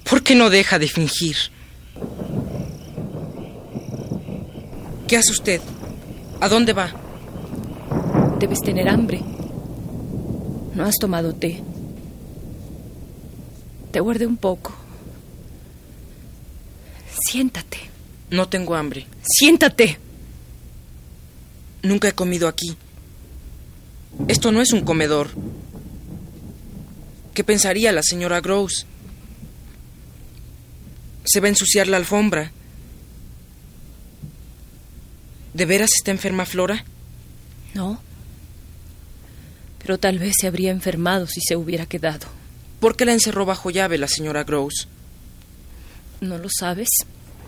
¿Por 0.10 0.24
qué 0.24 0.34
no 0.34 0.50
deja 0.50 0.80
de 0.80 0.88
fingir? 0.88 1.38
¿Qué 5.08 5.18
hace 5.18 5.32
usted? 5.32 5.62
¿A 6.42 6.50
dónde 6.50 6.74
va? 6.74 6.92
Debes 8.40 8.62
tener 8.62 8.90
hambre. 8.90 9.22
No 10.74 10.84
has 10.84 10.96
tomado 10.96 11.36
té. 11.36 11.62
Te 13.92 14.00
guardé 14.00 14.26
un 14.26 14.38
poco. 14.38 14.74
Siéntate. 17.30 17.78
No 18.32 18.50
tengo 18.50 18.74
hambre. 18.74 19.06
Siéntate. 19.22 20.07
Nunca 21.84 22.08
he 22.10 22.14
comido 22.14 22.48
aquí. 22.48 22.76
Esto 24.28 24.52
no 24.52 24.62
es 24.62 24.72
un 24.74 24.82
comedor. 24.82 25.30
¿Qué 27.34 27.44
pensaría 27.44 27.92
la 27.92 28.02
señora 28.04 28.42
Gross? 28.42 28.86
Se 31.24 31.40
va 31.40 31.46
a 31.48 31.50
ensuciar 31.50 31.88
la 31.88 31.98
alfombra. 31.98 32.52
¿De 35.54 35.66
veras 35.66 35.90
está 35.98 36.12
enferma 36.12 36.46
Flora? 36.46 36.84
No. 37.74 38.02
Pero 39.80 39.98
tal 39.98 40.20
vez 40.20 40.34
se 40.40 40.48
habría 40.48 40.72
enfermado 40.72 41.28
si 41.28 41.42
se 41.42 41.56
hubiera 41.56 41.86
quedado. 41.86 42.28
¿Por 42.80 42.96
qué 42.96 43.06
la 43.06 43.14
encerró 43.14 43.46
bajo 43.46 43.70
llave 43.70 43.98
la 43.98 44.08
señora 44.08 44.44
Gross? 44.44 44.88
¿No 46.22 46.38
lo 46.38 46.50
sabes? 46.50 46.90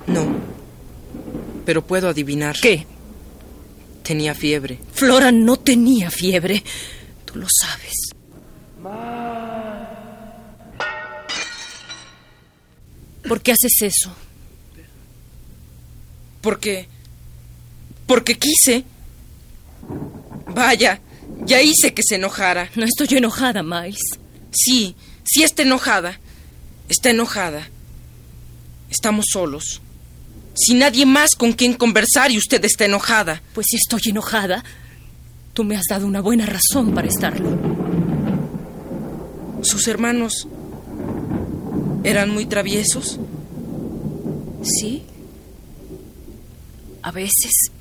No. 0.07 0.27
pero 1.65 1.85
puedo 1.85 2.09
adivinar. 2.09 2.57
¿Qué? 2.59 2.85
Tenía 4.09 4.33
fiebre. 4.33 4.79
Flora 4.91 5.31
no 5.31 5.57
tenía 5.57 6.09
fiebre. 6.09 6.63
Tú 7.25 7.37
lo 7.37 7.45
sabes. 7.47 7.93
¿Por 13.27 13.39
qué 13.43 13.51
haces 13.51 13.73
eso? 13.83 14.11
Porque... 16.41 16.87
Porque 18.07 18.35
quise. 18.39 18.83
Vaya, 20.55 20.99
ya 21.45 21.61
hice 21.61 21.93
que 21.93 22.01
se 22.01 22.15
enojara. 22.15 22.71
No 22.73 22.85
estoy 22.85 23.15
enojada, 23.15 23.61
Miles. 23.61 24.01
Sí, 24.51 24.95
sí 25.23 25.43
está 25.43 25.61
enojada. 25.61 26.19
Está 26.87 27.11
enojada. 27.11 27.69
Estamos 28.89 29.25
solos. 29.31 29.83
Sin 30.59 30.79
nadie 30.79 31.05
más 31.05 31.35
con 31.37 31.53
quien 31.53 31.73
conversar 31.73 32.31
y 32.31 32.37
usted 32.37 32.63
está 32.65 32.83
enojada. 32.83 33.41
Pues 33.53 33.67
si 33.69 33.77
estoy 33.77 34.01
enojada, 34.09 34.61
tú 35.53 35.63
me 35.63 35.77
has 35.77 35.85
dado 35.89 36.05
una 36.05 36.19
buena 36.19 36.45
razón 36.45 36.93
para 36.93 37.07
estarlo. 37.07 37.57
¿Sus 39.61 39.87
hermanos 39.87 40.49
eran 42.03 42.29
muy 42.31 42.45
traviesos? 42.45 43.19
Sí. 44.61 45.03
A 47.03 47.11
veces. 47.11 47.71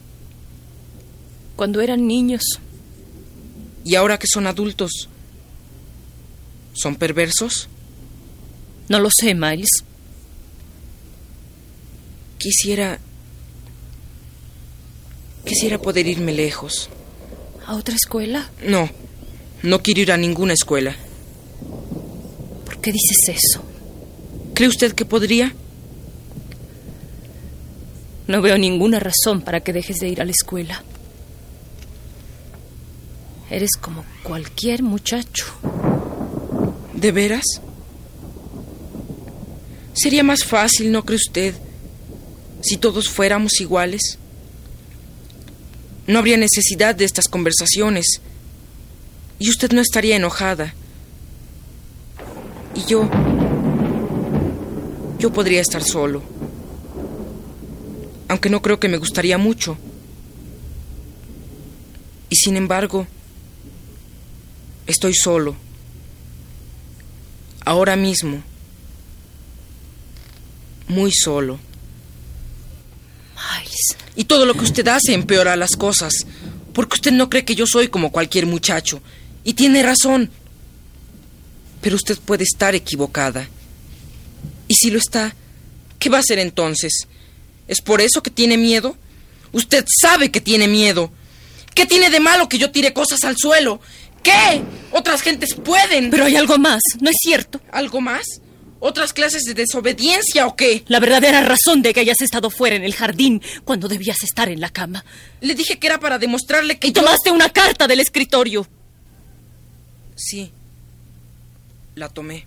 Cuando 1.56 1.80
eran 1.80 2.06
niños. 2.06 2.42
¿Y 3.84 3.96
ahora 3.96 4.20
que 4.20 4.28
son 4.28 4.46
adultos? 4.46 5.08
¿Son 6.74 6.94
perversos? 6.94 7.68
No 8.88 9.00
lo 9.00 9.08
sé, 9.10 9.34
Miles. 9.34 9.82
Quisiera... 12.38 12.98
Quisiera 15.44 15.78
poder 15.78 16.06
irme 16.06 16.32
lejos. 16.32 16.88
¿A 17.66 17.74
otra 17.74 17.94
escuela? 17.96 18.50
No, 18.64 18.88
no 19.62 19.82
quiero 19.82 20.00
ir 20.00 20.12
a 20.12 20.16
ninguna 20.16 20.52
escuela. 20.54 20.94
¿Por 22.64 22.80
qué 22.80 22.92
dices 22.92 23.28
eso? 23.28 23.62
¿Cree 24.54 24.68
usted 24.68 24.94
que 24.94 25.04
podría? 25.04 25.54
No 28.26 28.42
veo 28.42 28.58
ninguna 28.58 29.00
razón 29.00 29.40
para 29.42 29.60
que 29.60 29.72
dejes 29.72 29.96
de 29.96 30.08
ir 30.08 30.20
a 30.20 30.24
la 30.24 30.32
escuela. 30.32 30.82
Eres 33.50 33.70
como 33.80 34.04
cualquier 34.22 34.82
muchacho. 34.82 35.46
¿De 36.92 37.10
veras? 37.12 37.44
Sería 39.94 40.22
más 40.22 40.44
fácil, 40.44 40.92
¿no 40.92 41.04
cree 41.04 41.16
usted? 41.16 41.54
Si 42.60 42.76
todos 42.76 43.08
fuéramos 43.08 43.60
iguales. 43.60 44.18
No 46.06 46.18
habría 46.18 46.36
necesidad 46.36 46.94
de 46.94 47.04
estas 47.04 47.28
conversaciones. 47.28 48.20
Y 49.38 49.50
usted 49.50 49.72
no 49.72 49.80
estaría 49.80 50.16
enojada. 50.16 50.74
Y 52.74 52.84
yo... 52.84 53.08
Yo 55.18 55.32
podría 55.32 55.60
estar 55.60 55.82
solo. 55.82 56.22
Aunque 58.28 58.50
no 58.50 58.62
creo 58.62 58.78
que 58.78 58.88
me 58.88 58.98
gustaría 58.98 59.38
mucho. 59.38 59.76
Y 62.30 62.36
sin 62.36 62.56
embargo, 62.56 63.06
estoy 64.86 65.14
solo. 65.14 65.56
Ahora 67.64 67.96
mismo. 67.96 68.42
Muy 70.88 71.12
solo. 71.12 71.58
Y 74.18 74.24
todo 74.24 74.46
lo 74.46 74.54
que 74.54 74.64
usted 74.64 74.88
hace 74.88 75.14
empeora 75.14 75.54
las 75.54 75.76
cosas. 75.76 76.12
Porque 76.72 76.96
usted 76.96 77.12
no 77.12 77.30
cree 77.30 77.44
que 77.44 77.54
yo 77.54 77.68
soy 77.68 77.86
como 77.86 78.10
cualquier 78.10 78.46
muchacho. 78.46 79.00
Y 79.44 79.54
tiene 79.54 79.80
razón. 79.80 80.28
Pero 81.80 81.94
usted 81.94 82.18
puede 82.18 82.42
estar 82.42 82.74
equivocada. 82.74 83.48
Y 84.66 84.74
si 84.74 84.90
lo 84.90 84.98
está, 84.98 85.36
¿qué 86.00 86.08
va 86.10 86.16
a 86.16 86.20
hacer 86.20 86.40
entonces? 86.40 87.06
¿Es 87.68 87.80
por 87.80 88.00
eso 88.00 88.20
que 88.20 88.32
tiene 88.32 88.56
miedo? 88.56 88.96
Usted 89.52 89.84
sabe 90.02 90.32
que 90.32 90.40
tiene 90.40 90.66
miedo. 90.66 91.12
¿Qué 91.72 91.86
tiene 91.86 92.10
de 92.10 92.18
malo 92.18 92.48
que 92.48 92.58
yo 92.58 92.72
tire 92.72 92.92
cosas 92.92 93.20
al 93.22 93.36
suelo? 93.38 93.80
¿Qué? 94.24 94.62
Otras 94.90 95.22
gentes 95.22 95.54
pueden. 95.54 96.10
Pero 96.10 96.24
hay 96.24 96.34
algo 96.34 96.58
más, 96.58 96.80
¿no 97.00 97.08
es 97.08 97.16
cierto? 97.22 97.60
¿Algo 97.70 98.00
más? 98.00 98.24
¿Otras 98.80 99.12
clases 99.12 99.42
de 99.42 99.54
desobediencia 99.54 100.46
o 100.46 100.54
qué? 100.54 100.84
La 100.86 101.00
verdadera 101.00 101.40
razón 101.42 101.82
de 101.82 101.92
que 101.92 102.00
hayas 102.00 102.20
estado 102.20 102.48
fuera 102.48 102.76
en 102.76 102.84
el 102.84 102.94
jardín 102.94 103.42
cuando 103.64 103.88
debías 103.88 104.22
estar 104.22 104.48
en 104.48 104.60
la 104.60 104.70
cama. 104.70 105.04
Le 105.40 105.54
dije 105.56 105.78
que 105.80 105.88
era 105.88 105.98
para 105.98 106.18
demostrarle 106.18 106.78
que 106.78 106.88
Y 106.88 106.92
yo- 106.92 107.02
tomaste 107.02 107.30
una 107.32 107.48
carta 107.50 107.86
del 107.88 108.00
escritorio. 108.00 108.66
Sí. 110.14 110.52
La 111.96 112.08
tomé. 112.08 112.46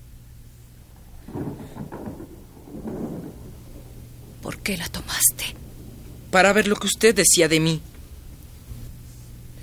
¿Por 4.41 4.57
qué 4.59 4.77
la 4.77 4.87
tomaste? 4.89 5.55
Para 6.31 6.53
ver 6.53 6.67
lo 6.67 6.75
que 6.77 6.87
usted 6.87 7.13
decía 7.13 7.47
de 7.47 7.59
mí. 7.59 7.81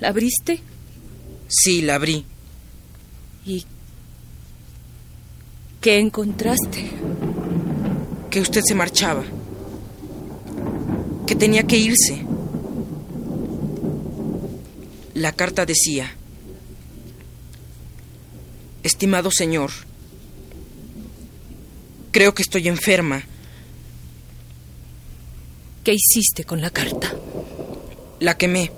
¿La 0.01 0.09
abriste? 0.09 0.61
Sí, 1.49 1.83
la 1.83 1.97
abrí. 1.97 2.25
¿Y 3.45 3.65
qué 5.89 5.99
encontraste? 5.99 6.91
Que 8.29 8.43
usted 8.43 8.61
se 8.63 8.75
marchaba. 8.75 9.25
Que 11.27 11.35
tenía 11.35 11.63
que 11.63 11.79
irse. 11.79 12.27
La 15.15 15.33
carta 15.33 15.65
decía, 15.65 16.15
Estimado 18.83 19.31
señor, 19.33 19.71
creo 22.11 22.35
que 22.35 22.43
estoy 22.43 22.69
enferma. 22.69 23.23
¿Qué 25.85 25.95
hiciste 25.95 26.45
con 26.45 26.61
la 26.61 26.69
carta? 26.69 27.15
La 28.21 28.37
quemé. 28.37 28.73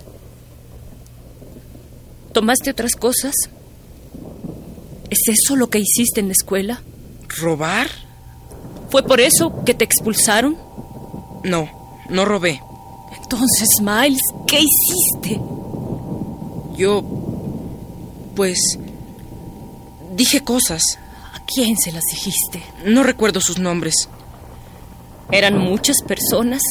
¿Tomaste 2.32 2.70
otras 2.70 2.92
cosas? 2.92 3.34
¿Es 5.11 5.18
eso 5.26 5.56
lo 5.56 5.70
que 5.70 5.80
hiciste 5.80 6.20
en 6.20 6.28
la 6.28 6.34
escuela? 6.34 6.84
¿Robar? 7.39 7.89
¿Fue 8.91 9.03
por 9.03 9.20
eso 9.20 9.64
que 9.64 9.74
te 9.74 9.85
expulsaron? 9.85 10.57
No, 11.45 11.70
no 12.09 12.24
robé. 12.24 12.61
Entonces, 13.22 13.68
Miles, 13.81 14.20
¿qué 14.47 14.61
hiciste? 14.61 15.41
Yo... 16.76 17.03
pues... 18.35 18.78
dije 20.14 20.43
cosas. 20.43 20.83
¿A 21.33 21.45
quién 21.47 21.76
se 21.76 21.93
las 21.93 22.05
dijiste? 22.11 22.62
No 22.85 23.03
recuerdo 23.03 23.41
sus 23.41 23.59
nombres. 23.59 24.09
¿Eran 25.31 25.59
muchas 25.59 26.03
personas? 26.03 26.62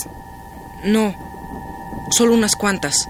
No, 0.83 1.15
solo 2.11 2.33
unas 2.33 2.55
cuantas. 2.55 3.07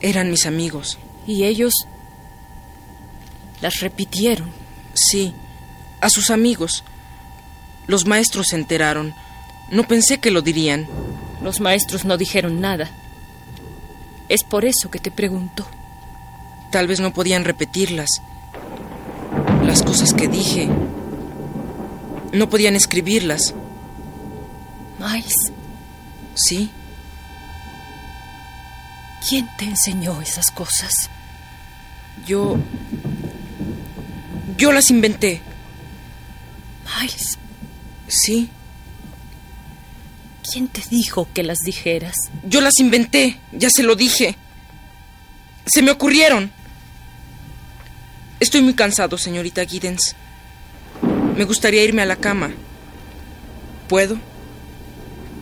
Eran 0.00 0.30
mis 0.30 0.46
amigos. 0.46 0.98
Y 1.26 1.44
ellos 1.44 1.72
las 3.60 3.80
repitieron. 3.80 4.63
Sí, 4.94 5.34
a 6.00 6.08
sus 6.08 6.30
amigos. 6.30 6.84
Los 7.86 8.06
maestros 8.06 8.48
se 8.48 8.56
enteraron. 8.56 9.14
No 9.70 9.84
pensé 9.84 10.18
que 10.18 10.30
lo 10.30 10.42
dirían. 10.42 10.86
Los 11.42 11.60
maestros 11.60 12.04
no 12.04 12.16
dijeron 12.16 12.60
nada. 12.60 12.90
Es 14.28 14.44
por 14.44 14.64
eso 14.64 14.90
que 14.90 14.98
te 14.98 15.10
pregunto. 15.10 15.66
Tal 16.70 16.86
vez 16.86 17.00
no 17.00 17.12
podían 17.12 17.44
repetirlas. 17.44 18.08
Las 19.64 19.82
cosas 19.82 20.14
que 20.14 20.28
dije. 20.28 20.68
No 22.32 22.48
podían 22.48 22.74
escribirlas. 22.76 23.54
Miles, 24.98 25.52
Sí, 26.34 26.70
¿quién 29.28 29.48
te 29.56 29.64
enseñó 29.66 30.20
esas 30.20 30.50
cosas? 30.50 31.10
yo... 32.26 32.56
Yo 34.56 34.72
las 34.72 34.90
inventé. 34.90 35.40
Miles, 37.00 37.38
Sí, 38.06 38.48
¿quién 40.48 40.68
te 40.68 40.82
dijo 40.90 41.26
que 41.34 41.42
las 41.42 41.58
dijeras? 41.64 42.14
yo 42.44 42.60
las 42.60 42.78
inventé. 42.78 43.38
Ya 43.52 43.68
se 43.70 43.82
lo 43.82 43.96
dije. 43.96 44.36
Se 45.66 45.82
me 45.82 45.90
ocurrieron. 45.90 46.52
Estoy 48.40 48.60
muy 48.62 48.74
cansado, 48.74 49.16
señorita 49.16 49.64
Giddens. 49.64 50.14
Me 51.36 51.44
gustaría 51.44 51.82
irme 51.82 52.02
a 52.02 52.06
la 52.06 52.16
cama. 52.16 52.52
¿Puedo? 53.88 54.18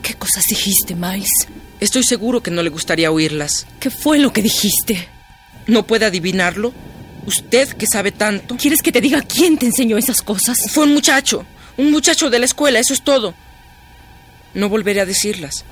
¿Qué 0.03 0.15
cosas 0.15 0.45
dijiste, 0.49 0.95
Miles? 0.95 1.29
Estoy 1.81 2.05
seguro 2.05 2.43
que 2.43 2.51
no 2.53 2.63
le 2.63 2.71
gustaría 2.71 3.11
oírlas. 3.11 3.67
¿Qué 3.81 3.91
fue 3.91 4.19
lo 4.19 4.33
que 4.33 4.43
dijiste? 4.43 5.09
¿No 5.67 5.85
puede 5.87 6.07
adivinarlo? 6.07 6.73
Usted 7.27 7.69
que 7.75 7.87
sabe 7.87 8.13
tanto. 8.13 8.57
¿Quieres 8.57 8.83
que 8.83 8.93
te 8.93 9.01
diga 9.01 9.23
quién 9.23 9.57
te 9.59 9.67
enseñó 9.67 9.97
esas 9.97 10.23
cosas? 10.23 10.57
Fue 10.71 10.85
un 10.85 10.95
muchacho. 10.95 11.45
Un 11.77 11.91
muchacho 11.91 12.31
de 12.31 12.39
la 12.39 12.45
escuela, 12.45 12.79
eso 12.79 12.93
es 12.93 13.03
todo. 13.03 13.35
No 14.55 14.69
volveré 14.69 15.01
a 15.01 15.07
decirlas. 15.07 15.65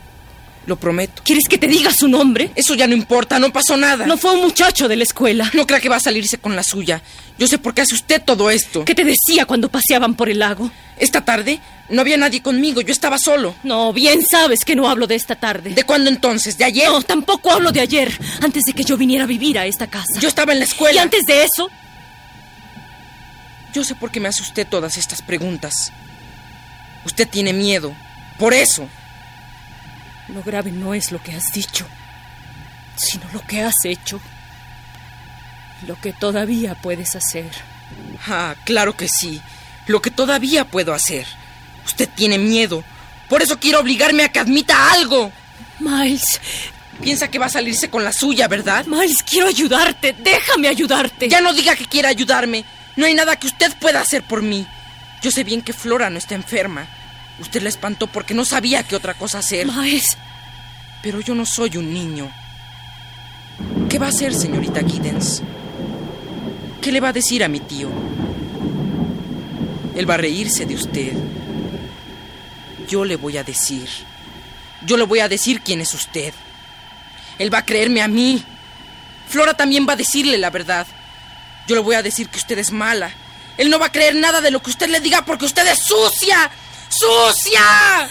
Lo 0.67 0.77
prometo. 0.77 1.23
¿Quieres 1.25 1.45
que 1.49 1.59
te 1.59 1.67
diga 1.67 1.91
su 1.93 2.07
nombre? 2.07 2.51
Eso 2.55 2.75
ya 2.75 2.87
no 2.87 2.95
importa, 2.95 3.39
no 3.39 3.53
pasó 3.53 3.77
nada. 3.77 4.07
No 4.07 4.17
fue 4.19 4.33
un 4.35 4.43
muchacho 4.43 4.89
de 4.89 4.97
la 4.97 5.05
escuela. 5.05 5.51
No 5.55 5.67
crea 5.67 5.81
que 5.81 5.89
va 5.89 5.97
a 5.97 6.01
salirse 6.01 6.39
con 6.39 6.55
la 6.55 6.63
suya. 6.63 7.03
Yo 7.39 7.47
sé 7.47 7.59
por 7.59 7.73
qué 7.75 7.81
hace 7.81 7.95
usted 7.95 8.23
todo 8.23 8.51
esto. 8.51 8.85
¿Qué 8.85 8.95
te 8.95 9.05
decía 9.05 9.47
cuando 9.47 9.71
paseaban 9.71 10.15
por 10.15 10.29
el 10.29 10.39
lago? 10.39 10.71
Esta 10.99 11.25
tarde 11.25 11.61
no 11.89 12.03
había 12.03 12.19
nadie 12.19 12.43
conmigo, 12.43 12.83
yo 12.83 12.93
estaba 12.93 13.19
solo. 13.19 13.55
No, 13.63 13.93
bien 13.95 14.21
sabes 14.25 14.61
que 14.65 14.77
no 14.77 14.89
hablo 14.89 15.07
de 15.07 15.15
esta 15.15 15.35
tarde. 15.35 15.71
¿De 15.71 15.85
cuándo 15.85 16.11
entonces? 16.11 16.59
¿De 16.59 16.65
ayer? 16.65 16.89
No, 16.89 17.01
tampoco 17.03 17.51
hablo 17.51 17.73
de 17.73 17.81
ayer, 17.81 18.13
antes 18.43 18.65
de 18.65 18.75
que 18.75 18.85
yo 18.85 18.97
viniera 18.99 19.25
a 19.25 19.27
vivir 19.27 19.59
a 19.59 19.65
esta 19.67 19.87
casa. 19.87 20.21
Yo 20.21 20.29
estaba 20.29 20.53
en 20.53 20.59
la 20.59 20.67
escuela. 20.67 20.97
Y 20.97 20.99
antes 20.99 21.25
de 21.27 21.45
eso, 21.45 21.71
Yo 23.73 23.85
sé 23.85 23.95
por 23.95 24.11
qué 24.11 24.21
me 24.21 24.29
hace 24.29 24.43
usted 24.43 24.67
todas 24.67 24.99
estas 24.99 25.23
preguntas. 25.23 25.93
Usted 27.05 27.29
tiene 27.29 27.53
miedo. 27.53 27.95
Por 28.39 28.53
eso. 28.53 28.89
Lo 30.35 30.43
grave 30.43 30.73
no 30.73 30.95
es 30.95 31.13
lo 31.13 31.23
que 31.23 31.33
has 31.33 31.53
dicho, 31.53 31.87
sino 32.97 33.25
lo 33.33 33.41
que 33.47 33.63
has 33.63 33.85
hecho. 33.85 34.21
Lo 35.87 35.99
que 36.01 36.13
todavía 36.13 36.75
puedes 36.75 37.17
hacer. 37.17 37.51
Ah, 38.27 38.55
claro 38.65 38.97
que 38.97 39.09
sí. 39.09 39.41
Lo 39.87 40.03
que 40.03 40.11
todavía 40.11 40.65
puedo 40.67 40.93
hacer. 40.93 41.27
Usted 41.87 42.09
tiene 42.15 42.39
miedo. 42.39 42.85
Por 43.29 43.43
eso 43.43 43.59
quiere 43.59 43.79
obligarme 43.79 44.25
a 44.25 44.29
que 44.29 44.41
admita 44.41 44.93
algo. 44.93 45.33
Miles, 45.79 46.41
Piensa 47.01 47.29
que 47.29 47.39
va 47.39 47.47
a 47.47 47.51
salirse 47.51 47.89
con 47.89 48.05
la 48.05 48.13
suya, 48.13 48.47
¿verdad? 48.47 48.85
Miles, 48.87 49.23
quiero 49.23 49.47
ayudarte. 49.47 50.13
Déjame 50.13 50.69
ayudarte. 50.69 51.29
Ya 51.29 51.41
no 51.41 51.55
diga 51.55 51.75
que 51.75 51.87
quiere 51.87 52.09
ayudarme. 52.09 52.65
No 52.97 53.07
hay 53.07 53.15
nada 53.15 53.37
que 53.37 53.47
usted 53.47 53.75
pueda 53.79 54.01
hacer 54.01 54.23
por 54.23 54.43
mí. 54.43 54.67
Yo 55.23 55.31
sé 55.31 55.45
bien 55.45 55.63
que 55.63 55.73
Flora 55.73 56.11
no 56.11 56.19
está 56.19 56.35
enferma. 56.35 56.87
Usted 57.41 57.63
la 57.63 57.69
espantó 57.69 58.07
porque 58.07 58.35
no 58.35 58.45
sabía 58.45 58.83
qué 58.83 58.97
otra 58.97 59.15
cosa 59.15 59.39
hacer. 59.39 59.67
Miles, 59.67 60.17
Pero 61.03 61.21
yo 61.21 61.35
no 61.35 61.47
soy 61.47 61.77
un 61.77 61.93
niño. 61.93 62.31
¿Qué 63.89 63.99
va 63.99 64.07
a 64.07 64.11
hacer, 64.11 64.35
señorita 64.35 64.81
Giddens? 64.87 65.43
¿Qué 66.81 66.93
le 66.93 67.01
va 67.01 67.09
a 67.09 67.13
decir 67.13 67.43
a 67.43 67.49
mi 67.49 67.61
tío? 67.61 67.91
Él 69.97 70.09
va 70.09 70.15
a 70.15 70.19
reírse 70.19 70.65
de 70.67 70.75
usted. 70.75 71.13
Yo 72.89 73.05
le 73.05 73.17
voy 73.17 73.37
a 73.37 73.45
decir. 73.45 73.89
Yo 74.87 74.97
le 74.97 75.05
voy 75.05 75.21
a 75.21 75.29
decir 75.29 75.61
quién 75.61 75.81
es 75.81 75.93
usted. 75.95 76.33
Él 77.39 77.53
va 77.53 77.59
a 77.59 77.65
creerme 77.65 78.03
a 78.03 78.09
mí. 78.09 78.43
Flora 79.29 79.55
también 79.55 79.87
va 79.89 79.95
a 79.95 79.97
decirle 79.97 80.39
la 80.39 80.51
verdad. 80.51 80.87
Yo 81.67 81.75
le 81.75 81.83
voy 81.83 81.95
a 81.95 82.03
decir 82.03 82.29
que 82.29 82.39
usted 82.39 82.59
es 82.59 82.71
mala. 82.73 83.11
Él 83.59 83.71
no 83.71 83.79
va 83.79 83.87
a 83.87 83.93
creer 83.93 84.15
nada 84.15 84.41
de 84.41 84.51
lo 84.51 84.63
que 84.63 84.71
usted 84.71 84.89
le 84.89 85.01
diga 85.01 85.25
porque 85.25 85.45
usted 85.45 85.67
es 85.67 85.81
sucia. 85.81 86.51
¡Sucia! 86.91 88.09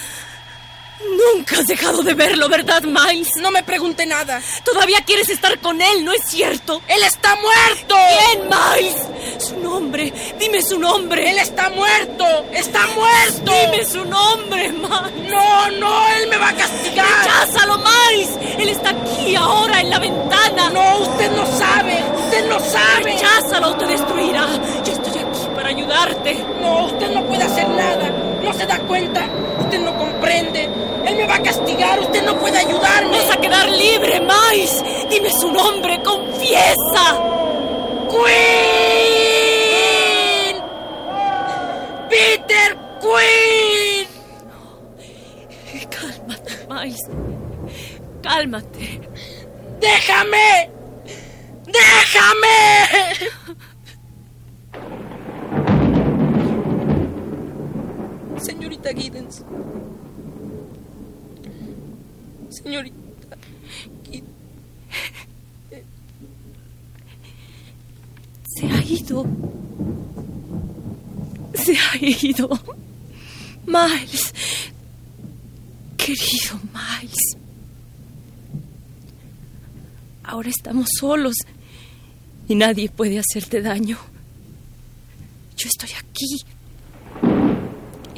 nunca 1.33 1.59
has 1.59 1.67
dejado 1.67 2.03
de 2.03 2.13
verlo, 2.13 2.49
¿verdad, 2.49 2.83
Miles? 2.83 3.29
No 3.37 3.51
me 3.51 3.63
pregunte 3.63 4.05
nada. 4.05 4.41
Todavía 4.63 4.99
quieres 5.05 5.29
estar 5.29 5.59
con 5.59 5.81
él, 5.81 6.05
¿no 6.05 6.11
es 6.11 6.21
cierto? 6.25 6.81
¡Él 6.87 7.03
está 7.03 7.35
muerto! 7.35 7.95
¿Quién, 7.95 8.49
Miles? 8.49 9.43
Su 9.43 9.57
nombre. 9.57 10.13
Dime 10.39 10.61
su 10.61 10.79
nombre. 10.79 11.29
¡Él 11.29 11.39
está 11.39 11.69
muerto! 11.69 12.25
¡Está 12.51 12.87
muerto! 12.87 13.51
Dime 13.51 13.85
su 13.85 14.05
nombre, 14.05 14.69
Miles. 14.69 15.29
¡No, 15.29 15.71
no! 15.71 16.07
¡Él 16.15 16.27
me 16.29 16.37
va 16.37 16.49
a 16.49 16.55
castigar! 16.55 17.05
¡Recházalo, 17.23 17.77
Miles! 17.77 18.29
Él 18.57 18.69
está 18.69 18.89
aquí 18.89 19.35
ahora 19.35 19.81
en 19.81 19.89
la 19.89 19.99
ventana. 19.99 20.69
¡No! 20.69 20.99
¡Usted 20.99 21.31
no 21.31 21.45
sabe! 21.57 22.03
¡Usted 22.25 22.49
no 22.49 22.59
sabe! 22.59 23.03
¡Recházalo 23.03 23.69
o 23.69 23.77
te 23.77 23.85
destruirá! 23.85 24.47
Yo 24.85 24.93
estoy 24.93 25.21
aquí 25.21 25.47
para 25.55 25.69
ayudarte. 25.69 26.45
No, 26.61 26.85
usted 26.85 27.09
no 27.11 27.25
puede 27.25 27.43
hacer 27.43 27.67
nada. 27.69 28.08
¿No 28.49 28.55
se 28.55 28.65
da 28.65 28.79
cuenta? 28.79 29.29
Usted 29.59 29.79
no 29.79 29.95
comprende. 29.95 30.67
Él 31.05 31.17
me 31.17 31.27
va 31.27 31.35
a 31.35 31.43
castigar. 31.43 31.99
Usted 31.99 32.23
no 32.23 32.35
puede 32.39 32.57
ayudarme. 32.57 33.11
Vas 33.11 33.37
a 33.37 33.39
quedar 33.39 33.69
libre, 33.69 34.19
Miles. 34.21 34.83
Dime 35.07 35.29
su 35.29 35.51
nombre, 35.51 36.01
confiesa. 36.01 37.21
¡Queen! 38.09 38.25
¡Peter 42.09 42.75
Queen! 42.99 44.07
Cálmate, 45.91 46.65
Miles. 46.67 47.07
Cálmate. 48.23 49.01
¡Déjame! 49.79 50.71
¡Déjame! 51.67 52.49
Señorita 58.81 59.01
Giddens. 59.01 59.43
Señorita. 62.49 63.37
Giddens. 64.05 64.29
Se 68.45 68.65
ha 68.67 68.83
ido. 68.83 69.25
Se 71.55 71.77
ha 71.77 71.97
ido. 71.99 72.49
Miles. 73.65 74.33
Querido 75.97 76.59
Miles. 76.73 77.37
Ahora 80.23 80.49
estamos 80.49 80.87
solos 80.97 81.35
y 82.47 82.55
nadie 82.55 82.89
puede 82.89 83.19
hacerte 83.19 83.61
daño. 83.61 83.97
Yo 85.57 85.67
estoy 85.67 85.89
aquí. 85.97 86.45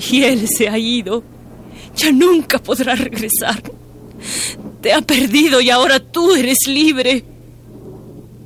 Y 0.10 0.24
él 0.24 0.48
se 0.48 0.68
ha 0.70 0.78
ido. 0.78 1.24
Ya 1.96 2.12
nunca 2.12 2.60
podrá 2.60 2.96
regresar. 2.96 3.62
Te 4.82 4.94
ha 4.94 5.02
perdido 5.02 5.62
y 5.62 5.70
ahora 5.70 6.00
tú 6.00 6.34
eres 6.34 6.58
libre. 6.68 7.24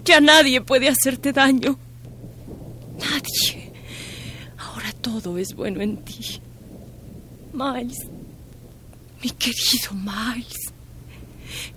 Ya 0.04 0.20
nadie 0.20 0.62
puede 0.62 0.90
hacerte 0.90 1.32
daño. 1.32 1.78
Nadie. 3.00 3.72
Ahora 4.58 4.92
todo 5.02 5.38
es 5.38 5.54
bueno 5.56 5.82
en 5.82 5.98
ti. 5.98 6.40
Miles. 7.54 7.98
Mi 9.24 9.30
querido 9.32 9.92
Miles. 9.94 10.72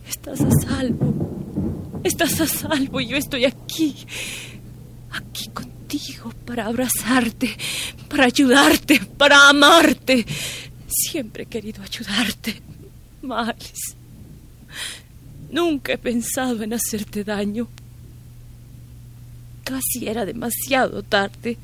Estás 0.09 0.41
a 0.41 0.51
salvo. 0.51 2.01
Estás 2.03 2.41
a 2.41 2.47
salvo 2.47 3.01
y 3.01 3.07
yo 3.07 3.17
estoy 3.17 3.45
aquí. 3.45 3.95
Aquí 5.11 5.49
contigo 5.49 5.78
para 6.45 6.67
abrazarte, 6.67 7.57
para 8.09 8.27
ayudarte, 8.27 9.01
para 9.17 9.49
amarte. 9.49 10.27
Siempre 10.87 11.45
he 11.45 11.47
querido 11.47 11.83
ayudarte, 11.83 12.63
Miles. 13.23 13.97
Nunca 15.51 15.93
he 15.93 15.99
pensado 15.99 16.63
en 16.63 16.75
hacerte 16.75 17.25
daño. 17.25 17.69
Casi 19.65 20.07
era 20.07 20.25
demasiado 20.25 21.03
tarde. 21.03 21.57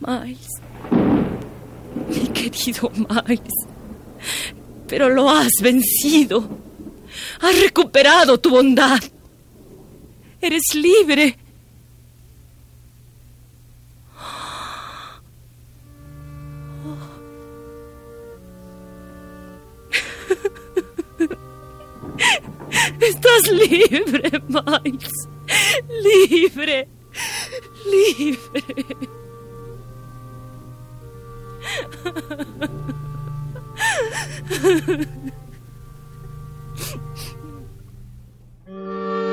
Miles. 0.00 0.48
Mi 2.08 2.28
querido 2.28 2.90
Miles. 2.90 3.54
Pero 4.86 5.08
lo 5.08 5.30
has 5.30 5.52
vencido. 5.62 6.58
Has 7.40 7.60
recuperado 7.60 8.38
tu 8.38 8.50
bondad. 8.50 9.00
Eres 10.40 10.74
libre. 10.74 11.36
Estás 23.00 23.42
libre, 23.50 24.30
Miles. 24.48 25.28
Libre. 26.02 26.88
Libre. 27.86 28.64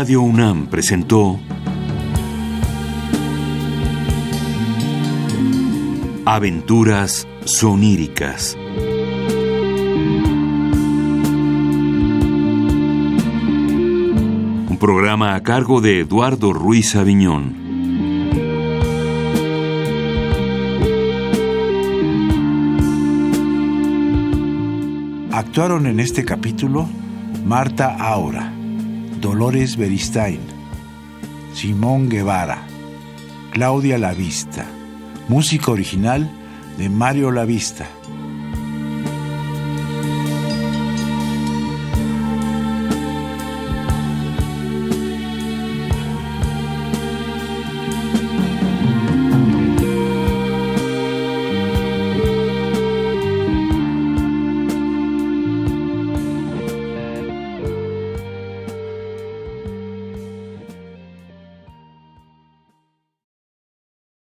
Radio 0.00 0.22
UNAM 0.22 0.68
presentó 0.68 1.38
Aventuras 6.24 7.28
soníricas. 7.44 8.56
Un 14.70 14.78
programa 14.80 15.34
a 15.34 15.42
cargo 15.42 15.82
de 15.82 16.00
Eduardo 16.00 16.54
Ruiz 16.54 16.96
Aviñón. 16.96 17.54
Actuaron 25.30 25.86
en 25.86 26.00
este 26.00 26.24
capítulo 26.24 26.88
Marta 27.44 27.96
Aura, 27.98 28.54
Dolores 29.20 29.76
Beristain, 29.76 30.40
Simón 31.52 32.08
Guevara, 32.08 32.66
Claudia 33.52 33.98
Lavista, 33.98 34.64
música 35.28 35.70
original 35.70 36.30
de 36.78 36.88
Mario 36.88 37.30
Lavista. 37.30 37.86